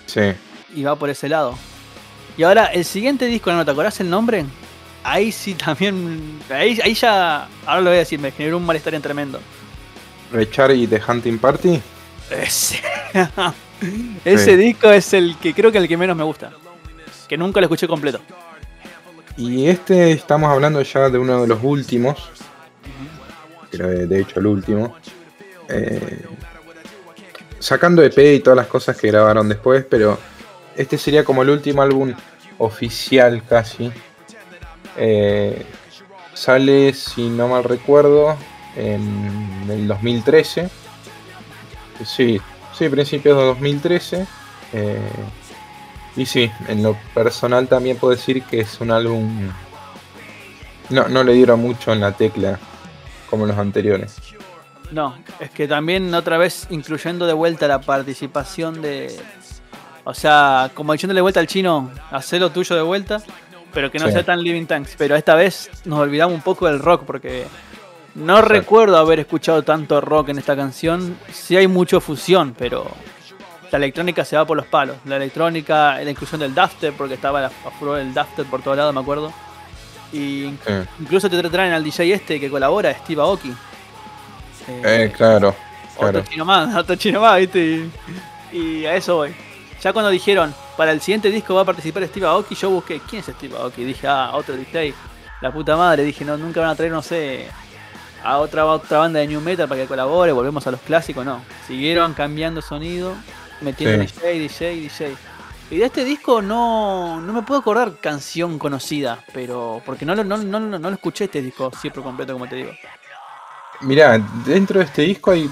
[0.07, 0.21] Sí.
[0.73, 1.59] y va por ese lado.
[2.37, 4.45] Y ahora, el siguiente disco, ¿no te acordás el nombre?
[5.03, 6.39] Ahí sí también.
[6.49, 7.49] Ahí, ahí ya.
[7.67, 9.41] Ahora lo voy a decir, me generó un malestar en tremendo.
[10.31, 11.83] Richard y The Hunting Party.
[12.31, 12.81] Ese,
[14.25, 14.57] Ese Sí.
[14.57, 16.53] disco es el que creo que el que menos me gusta.
[17.29, 18.21] Que nunca lo escuché completo.
[19.37, 22.31] Y este estamos hablando ya de uno de los últimos.
[23.73, 24.95] De, de hecho el último.
[25.69, 26.25] Eh,
[27.59, 30.19] sacando EP y todas las cosas que grabaron después, pero
[30.77, 32.13] este sería como el último álbum
[32.59, 33.91] oficial casi.
[34.97, 35.65] Eh,
[36.35, 38.37] sale, si no mal recuerdo,
[38.77, 40.69] en el 2013.
[42.05, 42.41] Sí,
[42.81, 44.27] sí, principios de 2013.
[44.73, 44.99] Eh,
[46.17, 49.51] y sí, en lo personal también puedo decir que es un álbum.
[50.89, 52.59] No, no le dieron mucho en la tecla
[53.29, 54.17] como los anteriores.
[54.91, 59.15] No, es que también otra vez incluyendo de vuelta la participación de.
[60.03, 63.23] O sea, como diciéndole vuelta al chino, hacer lo tuyo de vuelta,
[63.73, 64.13] pero que no Sí.
[64.13, 64.95] sea tan Living Tanks.
[64.99, 67.45] Pero esta vez nos olvidamos un poco del rock porque
[68.21, 68.53] no Exacto.
[68.55, 71.17] recuerdo haber escuchado tanto rock en esta canción.
[71.33, 72.87] Sí hay mucho fusión, pero
[73.71, 74.97] la electrónica se va por los palos.
[75.05, 78.95] La electrónica, la inclusión del dubstep, porque estaba a furor el dubstep por todos lados,
[78.95, 79.33] me acuerdo.
[80.13, 80.53] Y
[81.01, 83.51] incluso te traen al DJ este que colabora, Steve Aoki.
[84.69, 85.55] Eh, Eh, claro,
[85.97, 86.19] claro.
[86.21, 87.89] otro chino más, otro chino más, ¿viste?
[88.53, 89.35] Y, y a eso voy.
[89.81, 93.21] Ya cuando dijeron, para el siguiente disco va a participar Steve Aoki, yo busqué, ¿quién
[93.21, 93.85] es Steve Aoki?
[93.85, 94.93] Dije, ah, otro DJ.
[95.41, 97.49] La puta madre, dije, no, nunca van a traer, no sé,
[98.23, 101.41] a otra, otra banda de New Metal para que colabore, volvemos a los clásicos, no.
[101.67, 103.15] Siguieron cambiando sonido,
[103.61, 104.15] metiendo Sí.
[104.21, 105.17] DJ, DJ, DJ.
[105.71, 110.25] Y de este disco no, no me puedo acordar canción conocida, pero porque no lo,
[110.25, 112.73] no, no, no, lo escuché este disco siempre completo, como te digo.
[113.83, 115.49] Mirá, dentro de este disco hay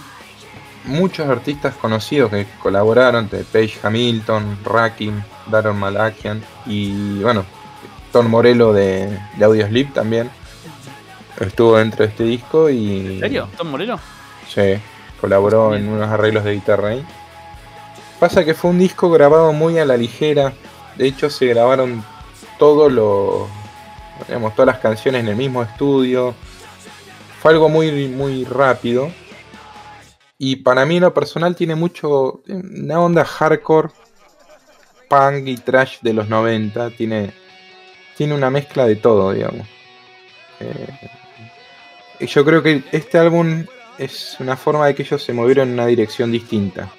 [0.84, 7.44] muchos artistas conocidos que colaboraron, de Paige Hamilton, Rakim, Daron Malakian y bueno,
[8.10, 10.30] Tom Morello de, de Audioslip también
[11.46, 13.48] estuvo dentro de este disco y ¿En serio?
[13.56, 14.00] ¿Tom Moreno?
[14.48, 14.74] Sí,
[15.20, 17.04] colaboró en unos arreglos de guitarra ahí.
[18.18, 20.52] Pasa que fue un disco grabado muy a la ligera.
[20.96, 22.04] De hecho, se grabaron
[22.58, 23.48] todos los,
[24.26, 26.34] digamos, todas las canciones en el mismo estudio.
[27.40, 29.12] Fue algo muy, muy rápido.
[30.36, 32.42] Y para mí, en lo personal, tiene mucho.
[32.48, 33.90] Una onda hardcore,
[35.08, 36.90] punk y trash de los 90.
[36.90, 37.32] Tiene,
[38.16, 39.68] tiene una mezcla de todo, digamos.
[40.58, 41.10] Eh,
[42.26, 43.64] yo creo que este álbum
[43.98, 46.90] es una forma de que ellos se movieron en una dirección distinta.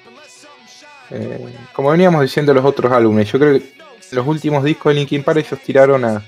[1.10, 3.72] Eh, como veníamos diciendo los otros álbumes, yo creo que
[4.12, 6.22] los últimos discos de Linkin Park ellos tiraron a,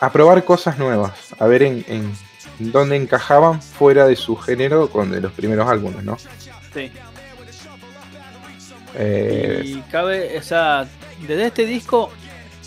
[0.00, 2.12] a probar cosas nuevas, a ver en, en
[2.58, 6.16] dónde encajaban fuera de su género con de los primeros álbumes, ¿no?
[6.72, 6.90] Sí.
[8.94, 10.86] Eh, Y cabe, o sea,
[11.26, 12.10] desde este disco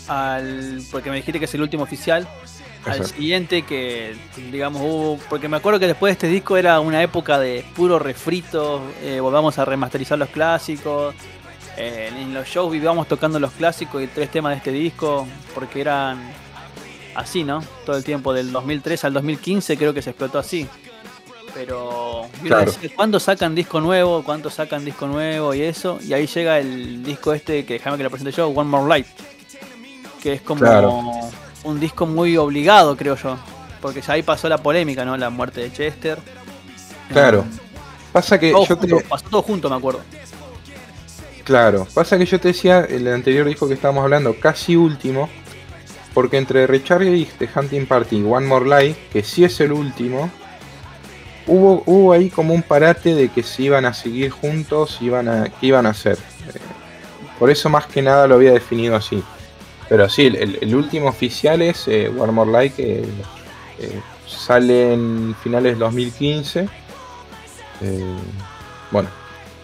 [0.06, 0.80] al.
[0.92, 2.28] Porque me dijiste que es el último oficial.
[2.86, 4.16] Al siguiente que,
[4.50, 5.18] digamos, hubo.
[5.28, 8.80] Porque me acuerdo que después de este disco era una época de puro refrito.
[9.02, 11.14] eh, volvamos a remasterizar los clásicos.
[11.76, 15.26] eh, en los shows vivíamos tocando los clásicos y tres temas de este disco.
[15.54, 16.18] Porque eran
[17.14, 17.62] así, ¿no?
[17.84, 20.66] Todo el tiempo, del 2003 al 2015 creo que se explotó así.
[21.52, 22.72] Pero Claro.
[22.94, 24.22] ¿cuándo sacan disco nuevo?
[24.22, 25.52] ¿Cuánto sacan disco nuevo?
[25.54, 25.98] Y eso.
[26.06, 29.06] Y ahí llega el disco este que déjame que lo presente yo, One More Light.
[30.22, 31.02] Que es como Claro.
[31.64, 33.38] Un disco muy obligado, creo yo.
[33.80, 35.16] Porque ya ahí pasó la polémica, ¿no?
[35.16, 36.22] La muerte de Chester.
[37.08, 37.50] claro.
[37.52, 37.60] Eh,
[38.12, 40.06] Pasa que todo yo te, junto, pasó todo junto, me acuerdo.
[41.44, 45.34] Claro, pasa que yo te decía el anterior disco que estábamos hablando, casi último,
[46.12, 49.72] porque entre Recharge y The Hunting Party y One More Life, que sí es el
[49.72, 50.32] último,
[51.46, 55.48] hubo, hubo ahí como un parate de que se iban a seguir juntos, iban a,
[55.60, 56.18] qué iban a hacer.
[56.54, 56.60] Eh,
[57.38, 59.24] Por eso más que nada lo había definido así.
[59.90, 63.00] Pero sí, el, último oficial es eh, One More Life, que
[63.80, 66.68] eh, sale en finales del 2015.
[67.80, 68.16] Eh,
[68.92, 69.08] bueno,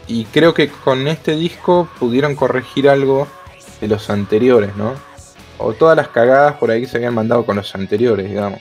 [0.08, 3.28] y creo que con este disco pudieron corregir algo
[3.80, 4.94] de los anteriores, ¿no?
[5.58, 8.60] O todas las cagadas por ahí que se habían mandado con los anteriores, digamos.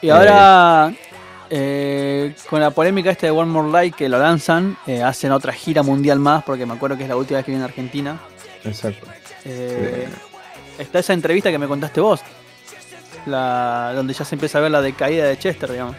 [0.00, 0.92] Y ahora,
[1.50, 5.52] eh, con la polémica esta de One More Light que lo lanzan, eh, hacen otra
[5.52, 8.20] gira mundial más, porque me acuerdo que es la última vez que viene a Argentina.
[8.64, 9.06] Exacto.
[9.44, 10.08] Eh,
[10.80, 12.22] Está esa entrevista que me contaste vos,
[13.26, 15.94] la, donde ya se empieza a ver la decaída de Chester, digamos.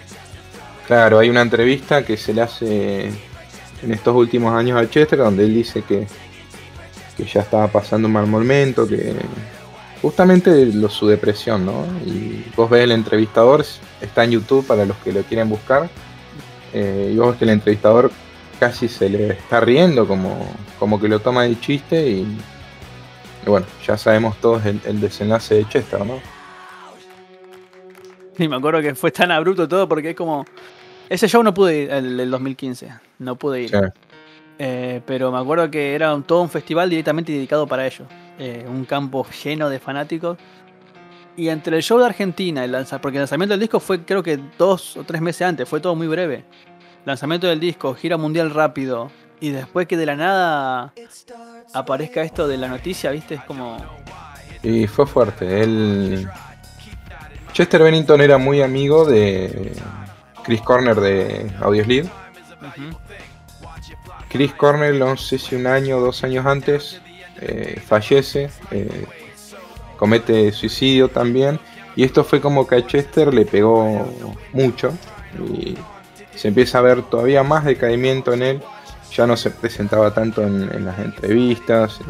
[0.88, 3.12] Claro, hay una entrevista que se le hace
[3.84, 6.08] en estos últimos años a Chester, donde él dice que,
[7.16, 9.16] que ya estaba pasando un mal momento, que
[10.02, 11.86] justamente lo, su depresión, ¿no?
[12.04, 13.64] Y vos ves el entrevistador,
[14.02, 15.90] está en YouTube para los que lo quieren buscar,
[16.74, 18.12] eh, y vos ves que el entrevistador
[18.62, 20.38] casi se le está riendo, como,
[20.78, 25.56] como que lo toma de chiste, y, y bueno, ya sabemos todos el, el desenlace
[25.56, 26.20] de Chester, ¿no?
[28.38, 30.46] Y me acuerdo que fue tan abrupto todo porque es como.
[31.10, 32.90] Ese show no pude ir, el del 2015.
[33.20, 33.70] No pude ir.
[33.72, 33.78] Sí.
[34.60, 38.08] Eh, pero me acuerdo que era un- todo un festival directamente dedicado para ellos.
[38.38, 40.38] Eh, un campo lleno de fanáticos.
[41.36, 44.22] Y entre el show de Argentina, el lanza- porque el lanzamiento del disco fue creo
[44.22, 46.46] que dos o tres meses antes, fue todo muy breve.
[47.06, 49.12] Lanzamiento del disco, gira mundial rápido.
[49.40, 50.94] Y después que de la nada
[51.74, 53.36] aparezca esto de la noticia, ¿viste?
[53.36, 53.78] Es como...
[54.62, 55.64] Y fue fuerte.
[55.64, 56.28] Él.
[57.52, 59.74] Chester Bennington era muy amigo de
[60.44, 62.04] Chris Corner de Audioslave.
[62.62, 62.98] ujú.
[64.32, 67.02] Chris Cornell, no sé si un año o dos años antes,
[67.42, 69.06] eh, fallece, eh,
[69.98, 71.60] comete suicidio también.
[71.98, 74.08] Y esto fue como que a Chester le pegó
[74.54, 74.94] mucho.
[75.38, 75.76] Y
[76.42, 78.64] se empieza a ver todavía más decaimiento en él.
[79.16, 82.00] Ya no se presentaba tanto en, las entrevistas.
[82.02, 82.04] eh,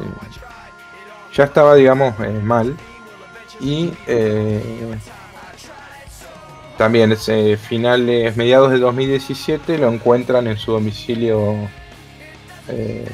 [1.33, 2.77] ya estaba, digamos, eh, mal.
[3.59, 4.95] Y eh,
[6.77, 7.11] también
[7.57, 11.55] finales, mediados de 2017, lo encuentran en su domicilio
[12.67, 13.05] eh,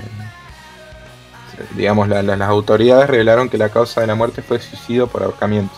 [1.75, 5.23] digamos, la- la- las autoridades revelaron que la causa de la muerte fue suicidio por
[5.23, 5.73] ahorcamiento.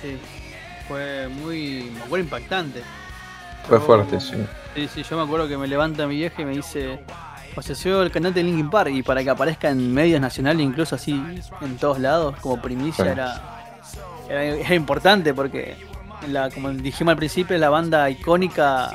[0.00, 0.16] Sí,
[0.88, 2.82] fue muy, acuerdo, impactante.
[3.68, 4.36] Fue fuerte, sí.
[4.74, 7.00] Sí, sí, yo me acuerdo que me levanta mi vieja y me dice,
[7.56, 10.62] o sea, soy el cantante de Linkin Park y para que aparezca en medios nacionales,
[10.62, 11.12] incluso así
[11.60, 13.10] en todos lados, como primicia, Sí.
[13.10, 13.40] era,
[14.28, 15.76] era, era importante porque,
[16.28, 18.92] la, como dijimos al principio, es la banda icónica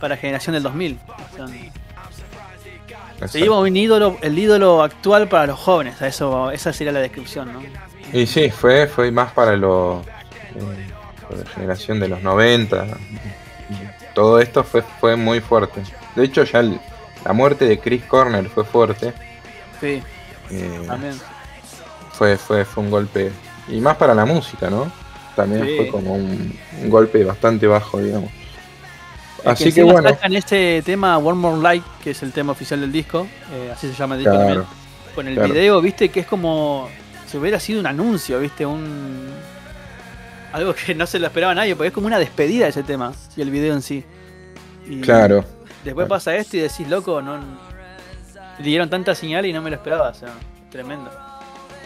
[0.00, 0.98] para generación del 2000.
[1.32, 1.36] O
[3.18, 7.52] sea, seguimos un ídolo, el ídolo actual para los jóvenes, eso, esa sería la descripción,
[7.52, 7.62] ¿no?
[8.12, 10.88] Y sí, fue, fue más para los, eh,
[11.28, 12.86] para la generación de los 90.
[14.14, 15.82] Todo esto fue, fue muy fuerte.
[16.14, 16.80] De hecho, ya el-
[17.24, 19.12] la muerte de Chris Corner fue fuerte.
[19.80, 20.02] Sí,
[20.50, 21.14] eh, también.
[22.12, 23.32] fue, fue, fue un golpe.
[23.68, 24.90] Y más para la música, ¿no?
[25.34, 25.76] También Sí.
[25.76, 28.30] fue como un, un golpe bastante bajo, digamos.
[29.40, 30.08] Es Así que, bueno.
[30.08, 33.88] sacan ese tema One More Light, que es el tema oficial del disco, eh, así
[33.88, 34.46] se llama el disco Claro.
[34.62, 34.66] también.
[35.14, 35.52] Con el claro.
[35.52, 36.88] video, viste, que es como
[37.26, 39.28] si hubiera sido un anuncio, viste, un
[40.54, 43.40] algo que no se lo esperaba nadie, porque es como una despedida ese tema y
[43.42, 44.04] el video en sí.
[44.88, 45.44] Y Claro.
[45.84, 49.76] Después pasa esto y decís, loco, no le dieron tanta señal y no me lo
[49.76, 50.28] esperaba, o sea,
[50.70, 51.10] tremendo.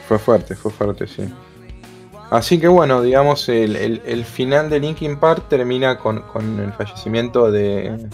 [0.07, 1.22] Fue fuerte, fue fuerte, sí.
[2.31, 6.72] Así que bueno, digamos, el, el- el final de Linkin Park termina con, con el
[6.74, 8.07] fallecimiento de,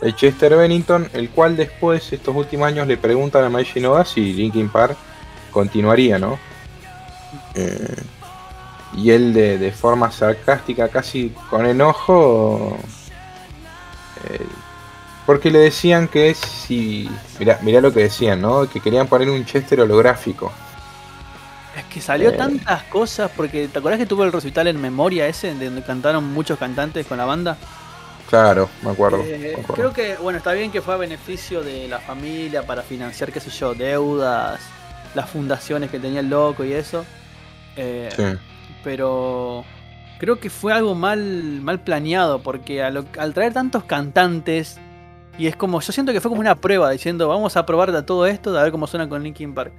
[0.00, 4.32] de Chester Bennington, el cual después, estos últimos años, le preguntan a Mike Shinoda si
[4.32, 4.96] Linkin Park
[5.50, 6.38] continuaría, ¿no?
[7.54, 7.96] Eh,
[8.92, 12.88] y él de, de forma sarcástica, casi con enojo,
[14.24, 14.46] eh,
[15.26, 17.20] porque le decían que si...
[17.38, 18.68] Mirá, mirá lo que decían, ¿no?
[18.68, 20.52] Que querían poner un Chester holográfico.
[21.72, 22.36] Es que salió Eh.
[22.36, 26.24] tantas cosas, porque ¿te acuerdas que tuvo el recital en memoria ese, de donde cantaron
[26.24, 27.58] muchos cantantes con la banda?
[28.24, 29.28] Claro, me acuerdo.
[29.28, 29.74] Eh, me acuerdo.
[29.74, 33.40] creo que, bueno, está bien que fue a beneficio de la familia para financiar, qué
[33.40, 34.74] sé yo, deudas,
[35.14, 37.08] las fundaciones que tenía el loco y eso.
[37.76, 38.22] Eh, Sí,
[38.86, 39.64] Pero
[40.20, 44.78] creo que fue algo mal, mal planeado, porque al traer tantos cantantes,
[45.36, 48.04] y es como, yo siento que fue como una prueba, diciendo, vamos a probar de
[48.04, 49.72] todo esto, a ver cómo suena con Linkin Park.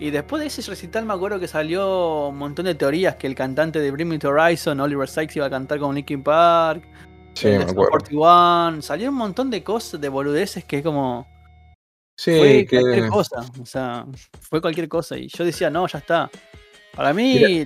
[0.00, 3.36] Y después de ese recital me acuerdo que salió un montón de teorías, que el
[3.36, 6.82] cantante de Bring Me to Horizon, Oliver Sykes, iba a cantar con Linkin Park.
[7.34, 8.00] sí, el me de acuerdo.
[8.10, 11.24] 41, salió un montón de cosas, de boludeces que como
[12.16, 14.06] Sí, fue que cualquier cosa, o sea,
[14.40, 16.28] fue cualquier cosa y yo decía, no, ya está.
[16.96, 17.64] Para mí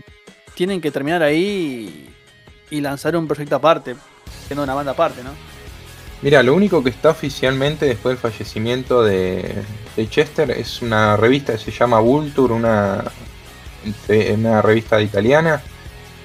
[0.54, 2.06] tienen que terminar ahí
[2.70, 3.96] y, y lanzar un proyecto aparte,
[4.46, 5.30] siendo una banda aparte, ¿no?
[6.22, 9.62] Mira, lo único que está oficialmente después del fallecimiento de,
[9.96, 13.04] de Chester es una revista que se llama Vulture, una,
[14.32, 15.62] una revista italiana,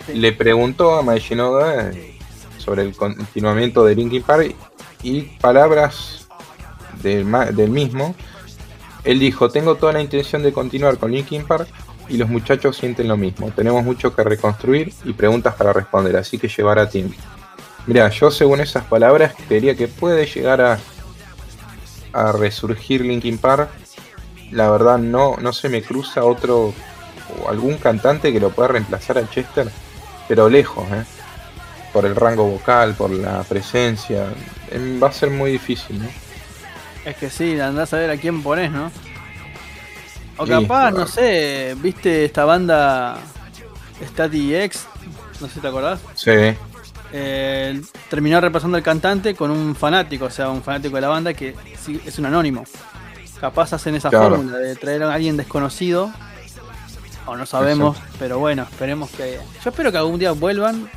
[0.06, 0.14] Sí.
[0.14, 2.18] le preguntó a Mae Shinoda eh,
[2.58, 4.56] sobre el continuamiento de Linkin Park
[5.04, 6.28] y palabras
[7.04, 8.16] del, del mismo.
[9.04, 11.68] Él dijo, tengo toda la intención de continuar con Linkin Park
[12.10, 13.52] y los muchachos sienten lo mismo.
[13.52, 17.16] Tenemos mucho que reconstruir y preguntas para responder, así que llevará tiempo.
[17.86, 20.80] Mira, yo según esas palabras creería que puede llegar a,
[22.14, 23.70] a resurgir Linkin Park.
[24.52, 26.74] La verdad no, no se me cruza otro
[27.38, 29.70] o algún cantante que lo pueda reemplazar a Chester,
[30.28, 31.04] pero lejos, ¿eh?
[31.94, 34.28] por el rango vocal, por la presencia.
[34.72, 36.10] Em, Va a ser muy difícil, ¿no?
[37.06, 38.92] Es que sí, andás a ver a quién pones, ¿no?
[40.40, 40.52] O Sí.
[40.52, 43.18] capaz, no sé, viste esta banda
[44.04, 44.88] Static X,
[45.42, 46.00] no sé si te acordás.
[46.16, 46.32] Sí,
[47.12, 51.34] Eh, terminó reemplazando al cantante con un fanático, o sea, un fanático de la banda
[51.34, 51.56] que
[52.06, 52.64] es un anónimo.
[53.42, 54.36] Capaz hacen esa Claro.
[54.36, 56.12] fórmula de traer a alguien desconocido.
[57.26, 59.40] O no sabemos, pero bueno, esperemos que.
[59.64, 60.88] Yo espero que algún día vuelvan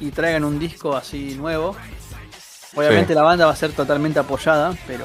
[0.00, 1.76] y traigan un disco así nuevo.
[2.74, 3.14] Obviamente Sí.
[3.14, 5.04] la banda va a ser totalmente apoyada, pero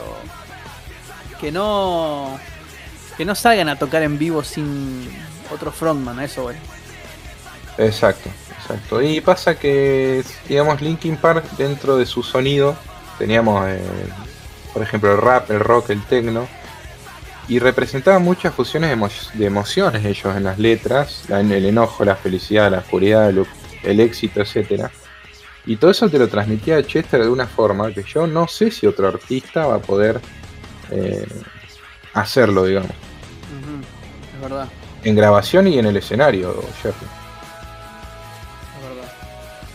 [1.41, 2.39] que no
[3.17, 5.09] que no salgan a tocar en vivo sin
[5.51, 6.57] otro frontman, a eso, güey.
[7.77, 9.01] exacto, exacto.
[9.01, 12.75] Y pasa que, digamos, Linkin Park dentro de su sonido,
[13.17, 13.81] teníamos, eh,
[14.73, 16.47] por ejemplo, el rap, el rock, el techno,
[17.47, 22.15] y representaban muchas fusiones de, emo- de emociones ellos en las letras, el enojo, la
[22.15, 23.29] felicidad, la oscuridad,
[23.83, 24.91] el, éxito, etcétera.
[25.65, 28.87] Y todo eso te lo transmitía Chester de una forma que yo no sé si
[28.87, 30.19] otro artista va a poder
[30.91, 31.25] eh,
[32.13, 32.91] hacerlo, digamos.
[32.91, 34.67] Es verdad,
[35.03, 37.09] En grabación y en el escenario, Jeffrey.
[38.77, 39.11] es verdad.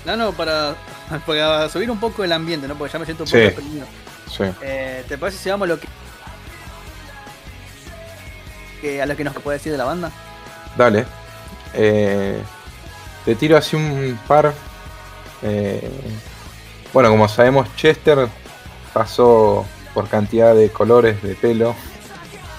[0.05, 0.75] No, no, para,
[1.27, 2.75] para subir un poco el ambiente, ¿no?
[2.77, 3.37] Porque ya me siento un Sí.
[3.37, 3.87] poco deprimido.
[4.31, 4.45] Sí.
[4.63, 5.89] Eh, ¿Te parece si vamos a lo que,
[8.81, 10.11] que a lo que nos puede decir de la banda?
[10.77, 11.05] Dale.
[11.75, 12.41] Eh,
[13.25, 14.53] te tiro así un par.
[15.43, 15.91] Eh,
[16.93, 18.29] bueno, como sabemos, Chester
[18.93, 21.75] pasó por cantidad de colores de pelo,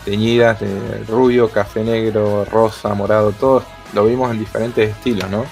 [0.06, 5.46] teñidas de rubio, café negro, rosa, morado, todo lo vimos en diferentes estilos, ¿no?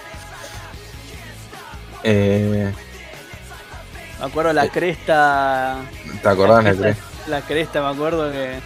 [2.03, 2.73] Eh,
[4.19, 5.77] Me acuerdo la Eh, cresta.
[6.21, 6.63] ¿Te acordás?
[6.63, 8.59] la cresta, cre- la cresta, me acuerdo que.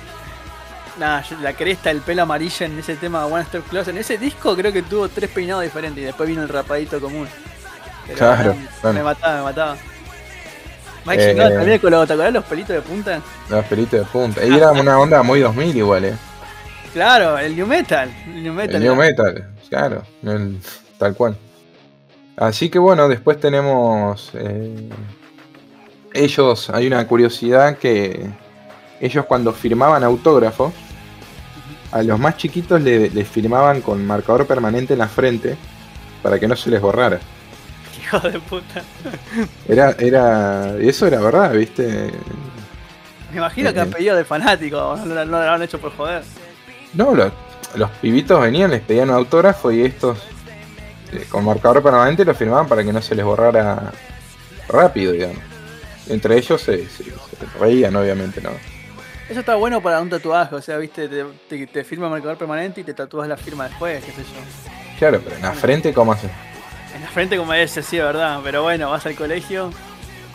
[1.00, 3.94] Nada, la cresta, el pelo amarillo en ese tema One Step Closer.
[3.94, 7.28] En ese disco creo que tuvo tres peinados diferentes y después vino el rapadito común.
[8.06, 8.98] Pero, Claro, bueno.
[9.00, 9.78] Me mataba, me mataba.
[11.06, 13.22] Mike Eh, también con los, ¿te acordás los pelitos de punta?
[13.50, 14.46] Los pelitos de punta.
[14.46, 16.14] Y era una onda muy 2000 igual, ¿eh?
[16.94, 18.10] Claro, el New Metal.
[18.28, 18.76] El New Metal.
[18.76, 20.58] El New Metal, claro, el-
[20.98, 21.36] tal cual.
[22.38, 24.90] Así que bueno, después tenemos eh,
[26.14, 28.26] ellos, hay una curiosidad que
[29.00, 30.74] ellos cuando firmaban autógrafos,
[31.92, 35.58] a los más chiquitos le- les firmaban con marcador permanente en la frente
[36.22, 37.20] para que no se les borrara.
[38.14, 38.82] Hijo de puta.
[39.68, 42.12] Era, era, eso era verdad, viste.
[43.32, 45.96] Me imagino que han Eh, pedido de fanático, no, lo- no lo han hecho por
[45.96, 46.24] joder.
[46.94, 47.32] No, los,
[47.76, 50.18] los pibitos venían, les pedían un autógrafo y estos
[51.14, 53.92] eh, con marcador permanente lo firmaban para que no se les borrara
[54.68, 55.38] rápido, digamos.
[56.10, 57.14] Entre ellos se, se- se
[57.60, 58.50] reían, obviamente, ¿no?
[59.30, 62.38] Eso está bueno para un tatuaje, o sea, viste, te, te, te firma el marcador
[62.38, 65.00] permanente y te tatúas la firma después, qué sé yo.
[65.00, 66.30] Claro, pero en la frente, ¿cómo hace?
[66.96, 69.72] En la frente como ese, sí, verdad, pero bueno, vas al colegio,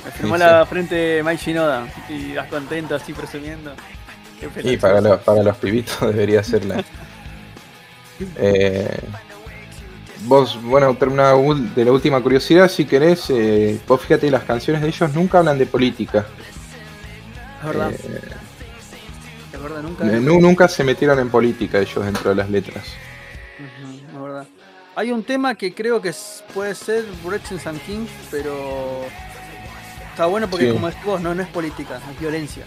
[0.04, 3.74] me firmó Sí, la frente Mike Shinoda y vas contento así presumiendo.
[4.40, 4.78] Y pelotudo.
[4.80, 6.82] para los, para los pibitos debería ser la.
[8.36, 8.98] Eh,
[10.24, 14.88] vos, bueno, termina de la última curiosidad, si querés, eh, vos fíjate, las canciones de
[14.88, 16.26] ellos nunca hablan de política.
[17.60, 18.20] Es verdad, Eh,
[19.52, 20.04] es verdad, nunca.
[20.04, 22.84] nu- nunca se metieron en política ellos dentro de las letras.
[24.96, 26.10] Hay un tema que creo que
[26.54, 29.04] puede ser Breaks and King, pero
[30.10, 30.72] está bueno porque Sí.
[30.72, 32.64] como decís vos, no, no es política, es violencia.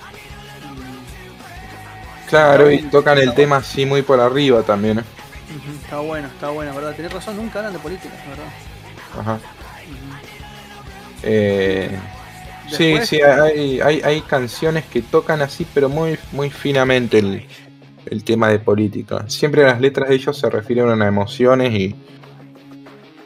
[2.26, 3.34] Y- Claro, y tocan el bueno.
[3.36, 5.00] tema así muy por arriba también.
[5.00, 5.04] ¿eh?
[5.84, 6.96] Está bueno, está bueno, ¿verdad?
[6.96, 9.20] Tenés razón, nunca hablan de política, ¿verdad?
[9.20, 9.40] Ajá.
[11.24, 11.90] Eh,
[12.72, 17.48] sí, sí, hay, hay, hay canciones que tocan así, pero muy, muy finamente el,
[18.06, 19.26] el tema de política.
[19.28, 21.96] Siempre las letras de ellos se refieren a emociones y,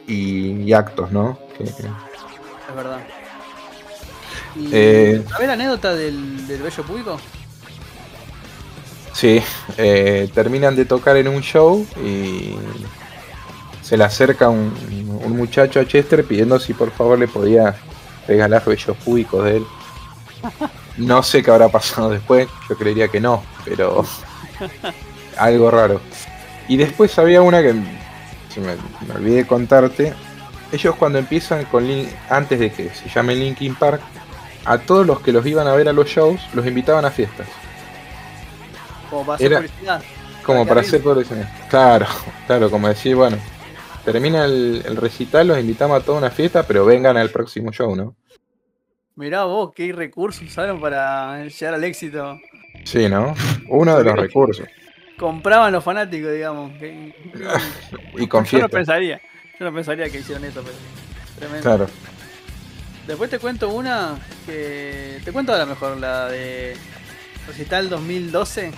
[0.06, 1.38] y, y actos, ¿no?
[1.56, 2.98] Que- Es verdad.
[4.56, 7.18] Y, Eh, ¿Sabés la anécdota del, del bello público?
[9.12, 9.42] sí,
[9.76, 12.56] eh, terminan de tocar en un show y
[13.82, 14.74] se le acerca un,
[15.24, 17.76] un muchacho a Chester pidiendo si por favor le podía
[18.26, 19.64] regalar bellos públicos de él.
[20.96, 24.04] No sé qué habrá pasado después, yo creería que no, pero
[25.38, 26.00] algo raro.
[26.68, 27.74] Y después había una que
[28.54, 28.74] se me,
[29.06, 30.14] me olvidé contarte,
[30.72, 34.00] ellos cuando empiezan con Lin- antes de que se llame Linkin Park,
[34.64, 37.46] a todos los que los iban a ver a los shows los invitaban a fiestas.
[39.10, 40.02] Como para hacer Era- publicidad.
[40.44, 41.48] Como Para hacer publicidad.
[41.70, 42.06] Claro,
[42.46, 43.38] claro, como decir, bueno,
[44.04, 47.94] termina el, el recital, los invitamos a toda una fiesta, pero vengan al próximo show,
[47.96, 48.14] ¿no?
[49.16, 52.36] Mirá vos, qué recursos usaron para llegar al éxito.
[52.84, 53.34] Sí, ¿no?
[53.68, 54.66] Uno de los recursos.
[55.24, 56.70] Compraban los fanáticos, digamos.
[56.78, 57.14] que-
[58.18, 59.18] Y con Yo no pensaría.
[59.58, 60.76] Yo no pensaría que hicieron eso, pero.
[61.38, 61.62] Tremendo.
[61.62, 61.86] Claro.
[63.06, 65.20] Después te cuento una que.
[65.24, 66.76] Te cuento ahora mejor, la de.
[67.46, 68.70] Recital 2012.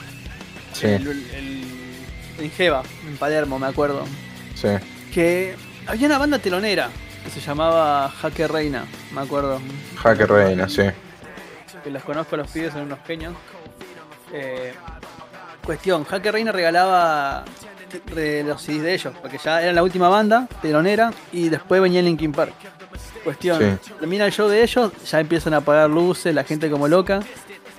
[0.72, 1.64] Sí, El, el-
[2.38, 4.04] en Jeva, en Palermo, me acuerdo.
[4.54, 4.68] sí.
[5.12, 5.56] Que
[5.88, 6.90] había una banda telonera
[7.24, 9.60] que se llamaba Jaque Reina, me acuerdo.
[9.96, 10.82] Hacker Reina, sí.
[11.82, 13.34] que los conozco a los pibes, son unos peños.
[14.32, 14.74] Eh,
[15.66, 17.44] cuestión, Jaque Reina regalaba
[18.14, 22.00] de los CDs de ellos, porque ya era la última banda, telonera, y después venía
[22.02, 22.54] Linkin Park.
[23.24, 23.92] Cuestión, Sí.
[23.98, 27.20] termina el show de ellos, ya empiezan a apagar luces, la gente como loca,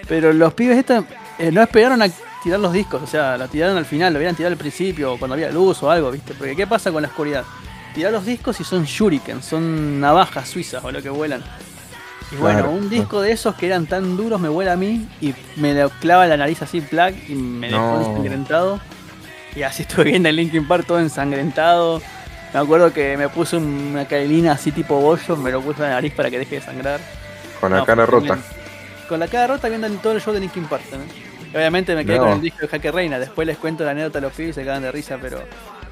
[0.08, 1.06] pero los pibes estos
[1.40, 2.08] eh, no esperaron a
[2.44, 5.18] tirar los discos, o sea, la tiraron al final, lo hubieran tirado al principio, o
[5.20, 6.34] cuando había luz o algo, ¿viste?
[6.34, 7.44] Porque ¿qué pasa con la oscuridad?
[7.94, 11.42] Tirar los discos y son shuriken, son navajas suizas o lo que vuelan.
[12.32, 12.72] Y bueno, Claro.
[12.74, 15.90] un disco de esos que eran tan duros me vuela a mí y me lo
[15.90, 18.00] clava la nariz así, plac, y me dejó No.
[18.10, 18.80] ensangrentado.
[19.56, 22.02] Y así estuve viendo el Linkin Park todo ensangrentado.
[22.54, 25.96] Me acuerdo que me puse una caelina así tipo bollo, me lo puse en la
[25.96, 27.00] nariz para que deje de sangrar.
[27.62, 28.38] Con la No, cara rota.
[29.10, 31.10] Con la cara rota viendo todo el show de Linkin Park también.
[31.54, 32.24] Y obviamente me quedé No.
[32.26, 33.20] con el disco de Jaque Reina.
[33.20, 35.40] Después les cuento la anécdota a los pibes y se cagan de risa, pero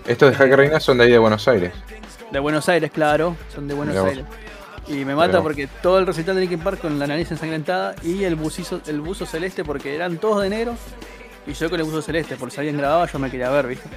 [0.06, 1.72] Estos de Hacker Reina son de ahí de Buenos Aires.
[2.32, 4.26] de Buenos Aires, claro, son de Buenos Mirá vos.
[4.88, 8.24] Y me mata porque todo el recital de Linkin Park con la nariz ensangrentada y
[8.24, 10.76] el bucizo, el buzo celeste porque eran todos de negro
[11.48, 13.90] y yo con el buzo celeste, por si alguien grababa yo me quería ver, ¿viste?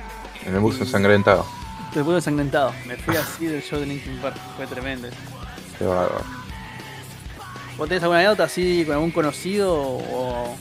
[0.47, 1.45] En el bus ensangrentado.
[1.95, 2.73] El buzo ensangrentado.
[2.87, 5.09] Me fui así del show de Linkin Park, fue tremendo.
[5.79, 6.23] Qué bárbaro.
[7.77, 10.57] ¿Vos tenés alguna anécdota así con algún conocido o,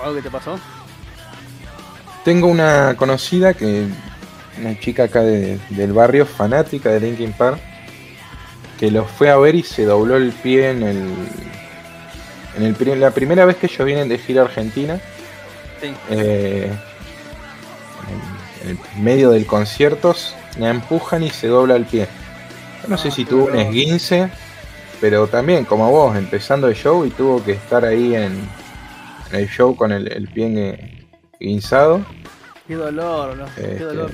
[0.00, 0.58] o algo que te pasó?
[2.24, 3.86] Tengo una conocida que.
[4.60, 7.60] Una chica acá de- del barrio, fanática de Linkin Park,
[8.78, 11.14] que los fue a ver y se dobló el pie en el.
[12.56, 14.98] En el, la primera vez que ellos vienen de gira Argentina,
[15.80, 15.92] Sí.
[16.10, 16.72] eh,
[18.64, 20.14] en el medio del concierto,
[20.58, 22.08] la empujan y se dobla el pie.
[22.82, 24.28] Yo no sé Ah, si tuvo un esguince,
[25.00, 28.32] pero también, como vos, empezando el show y tuvo que estar ahí en,
[29.30, 31.06] en el show con el, el pie engue-
[31.38, 32.04] guinzado.
[32.66, 33.44] Qué dolor, ¿no?
[33.54, 34.10] Qué Este, dolor.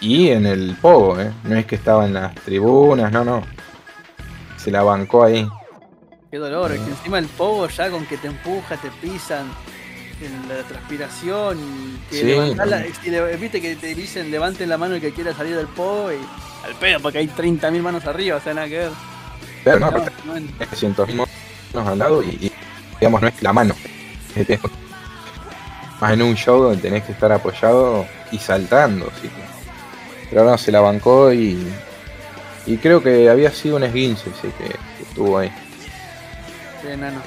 [0.00, 1.30] Y en el pogo, ¿eh?
[1.44, 3.42] No es que estaba en las tribunas, no, no.
[4.62, 5.48] Se la bancó ahí.
[6.30, 9.46] Qué dolor, es que encima el pogo ya con que te empuja, te pisan,
[10.22, 12.16] en la transpiración y que
[12.52, 12.64] Sí, la-
[13.26, 16.16] le- viste que te dicen levanten la mano el que quiera salir del pogo y
[16.64, 18.90] al pedo porque hay 30.000 manos arriba, o sea, nada que ver.
[19.64, 21.28] Claro, no, No, aparte, no, en- 300 manos
[21.74, 22.52] al lado y, y,
[23.00, 23.74] digamos, no es la mano.
[26.00, 29.28] Más en un show donde tenés que estar apoyado y saltando, que.
[30.30, 31.66] Pero no, se la bancó y.
[32.66, 35.52] Y creo que había sido un esguince, sí, que, que estuvo ahí.
[36.84, 37.20] Bien, nano.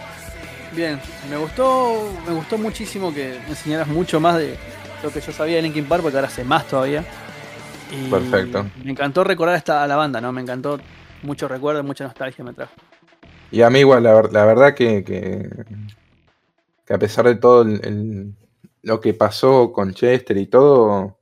[0.74, 4.58] Bien, me gustó, me gustó muchísimo que me enseñaras mucho más de
[5.04, 7.04] lo que yo sabía de Linkin Park, porque ahora sé más todavía.
[7.92, 8.66] Y Perfecto.
[8.84, 10.32] Me encantó recordar esta, a la banda, ¿no?
[10.32, 10.80] Me encantó,
[11.22, 12.74] muchos recuerdos, mucha nostalgia me trajo.
[13.52, 15.48] Y a mí igual, la, la verdad que, que,
[16.86, 18.34] que a pesar de todo el- el-
[18.82, 21.18] lo que pasó con Chester y todo,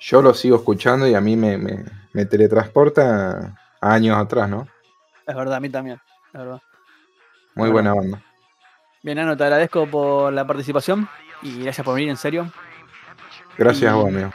[0.00, 1.84] yo lo sigo escuchando y a mí me, me-
[2.16, 4.66] me teletransporta a años atrás, ¿no?
[5.26, 6.00] Es verdad, a mí también,
[6.32, 6.62] es verdad.
[7.54, 7.72] Muy Bueno.
[7.72, 8.22] buena banda.
[9.02, 11.06] Bien, Nano, te agradezco por la participación
[11.42, 12.50] y gracias por venir, en serio.
[13.58, 14.32] Gracias a vos, amigo.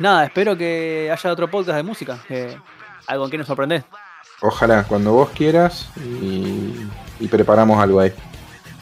[0.00, 2.58] Nada, espero que haya otro podcast de música, que
[3.06, 3.84] algo en que nos sorprendés.
[4.40, 6.74] Ojalá, cuando vos quieras y,
[7.20, 8.12] y preparamos algo ahí.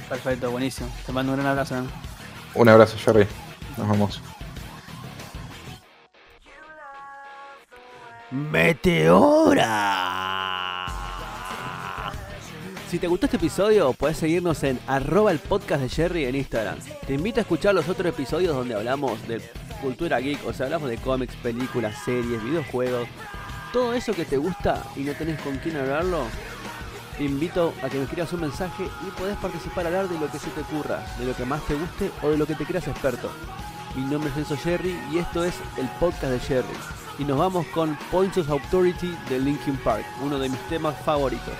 [0.08, 0.88] Perfecto, buenísimo.
[1.04, 1.88] Te mando un gran abrazo, Nano.
[2.54, 3.26] Un abrazo, Jerry.
[3.76, 4.22] Nos vemos.
[8.30, 9.72] Meteora.
[12.88, 16.78] Si te gustó este episodio, puedes seguirnos en arroba el podcast de Jerry en Instagram.
[17.06, 19.40] Te invito a escuchar los otros episodios donde hablamos de
[19.82, 23.08] cultura geek, o sea, hablamos de cómics, películas, series, videojuegos,
[23.72, 26.22] todo eso que te gusta y no tenés con quién hablarlo.
[27.18, 30.30] Te invito a que me escribas un mensaje y podés participar a hablar de lo
[30.30, 32.64] que se te ocurra, de lo que más te guste o de lo que te
[32.64, 33.28] creas experto.
[33.96, 36.99] Mi nombre es Enzo Jerry y esto es el podcast de Jerry.
[37.20, 41.52] Y nos vamos con Points of Authority de Linkin Park, uno de mis temas favoritos.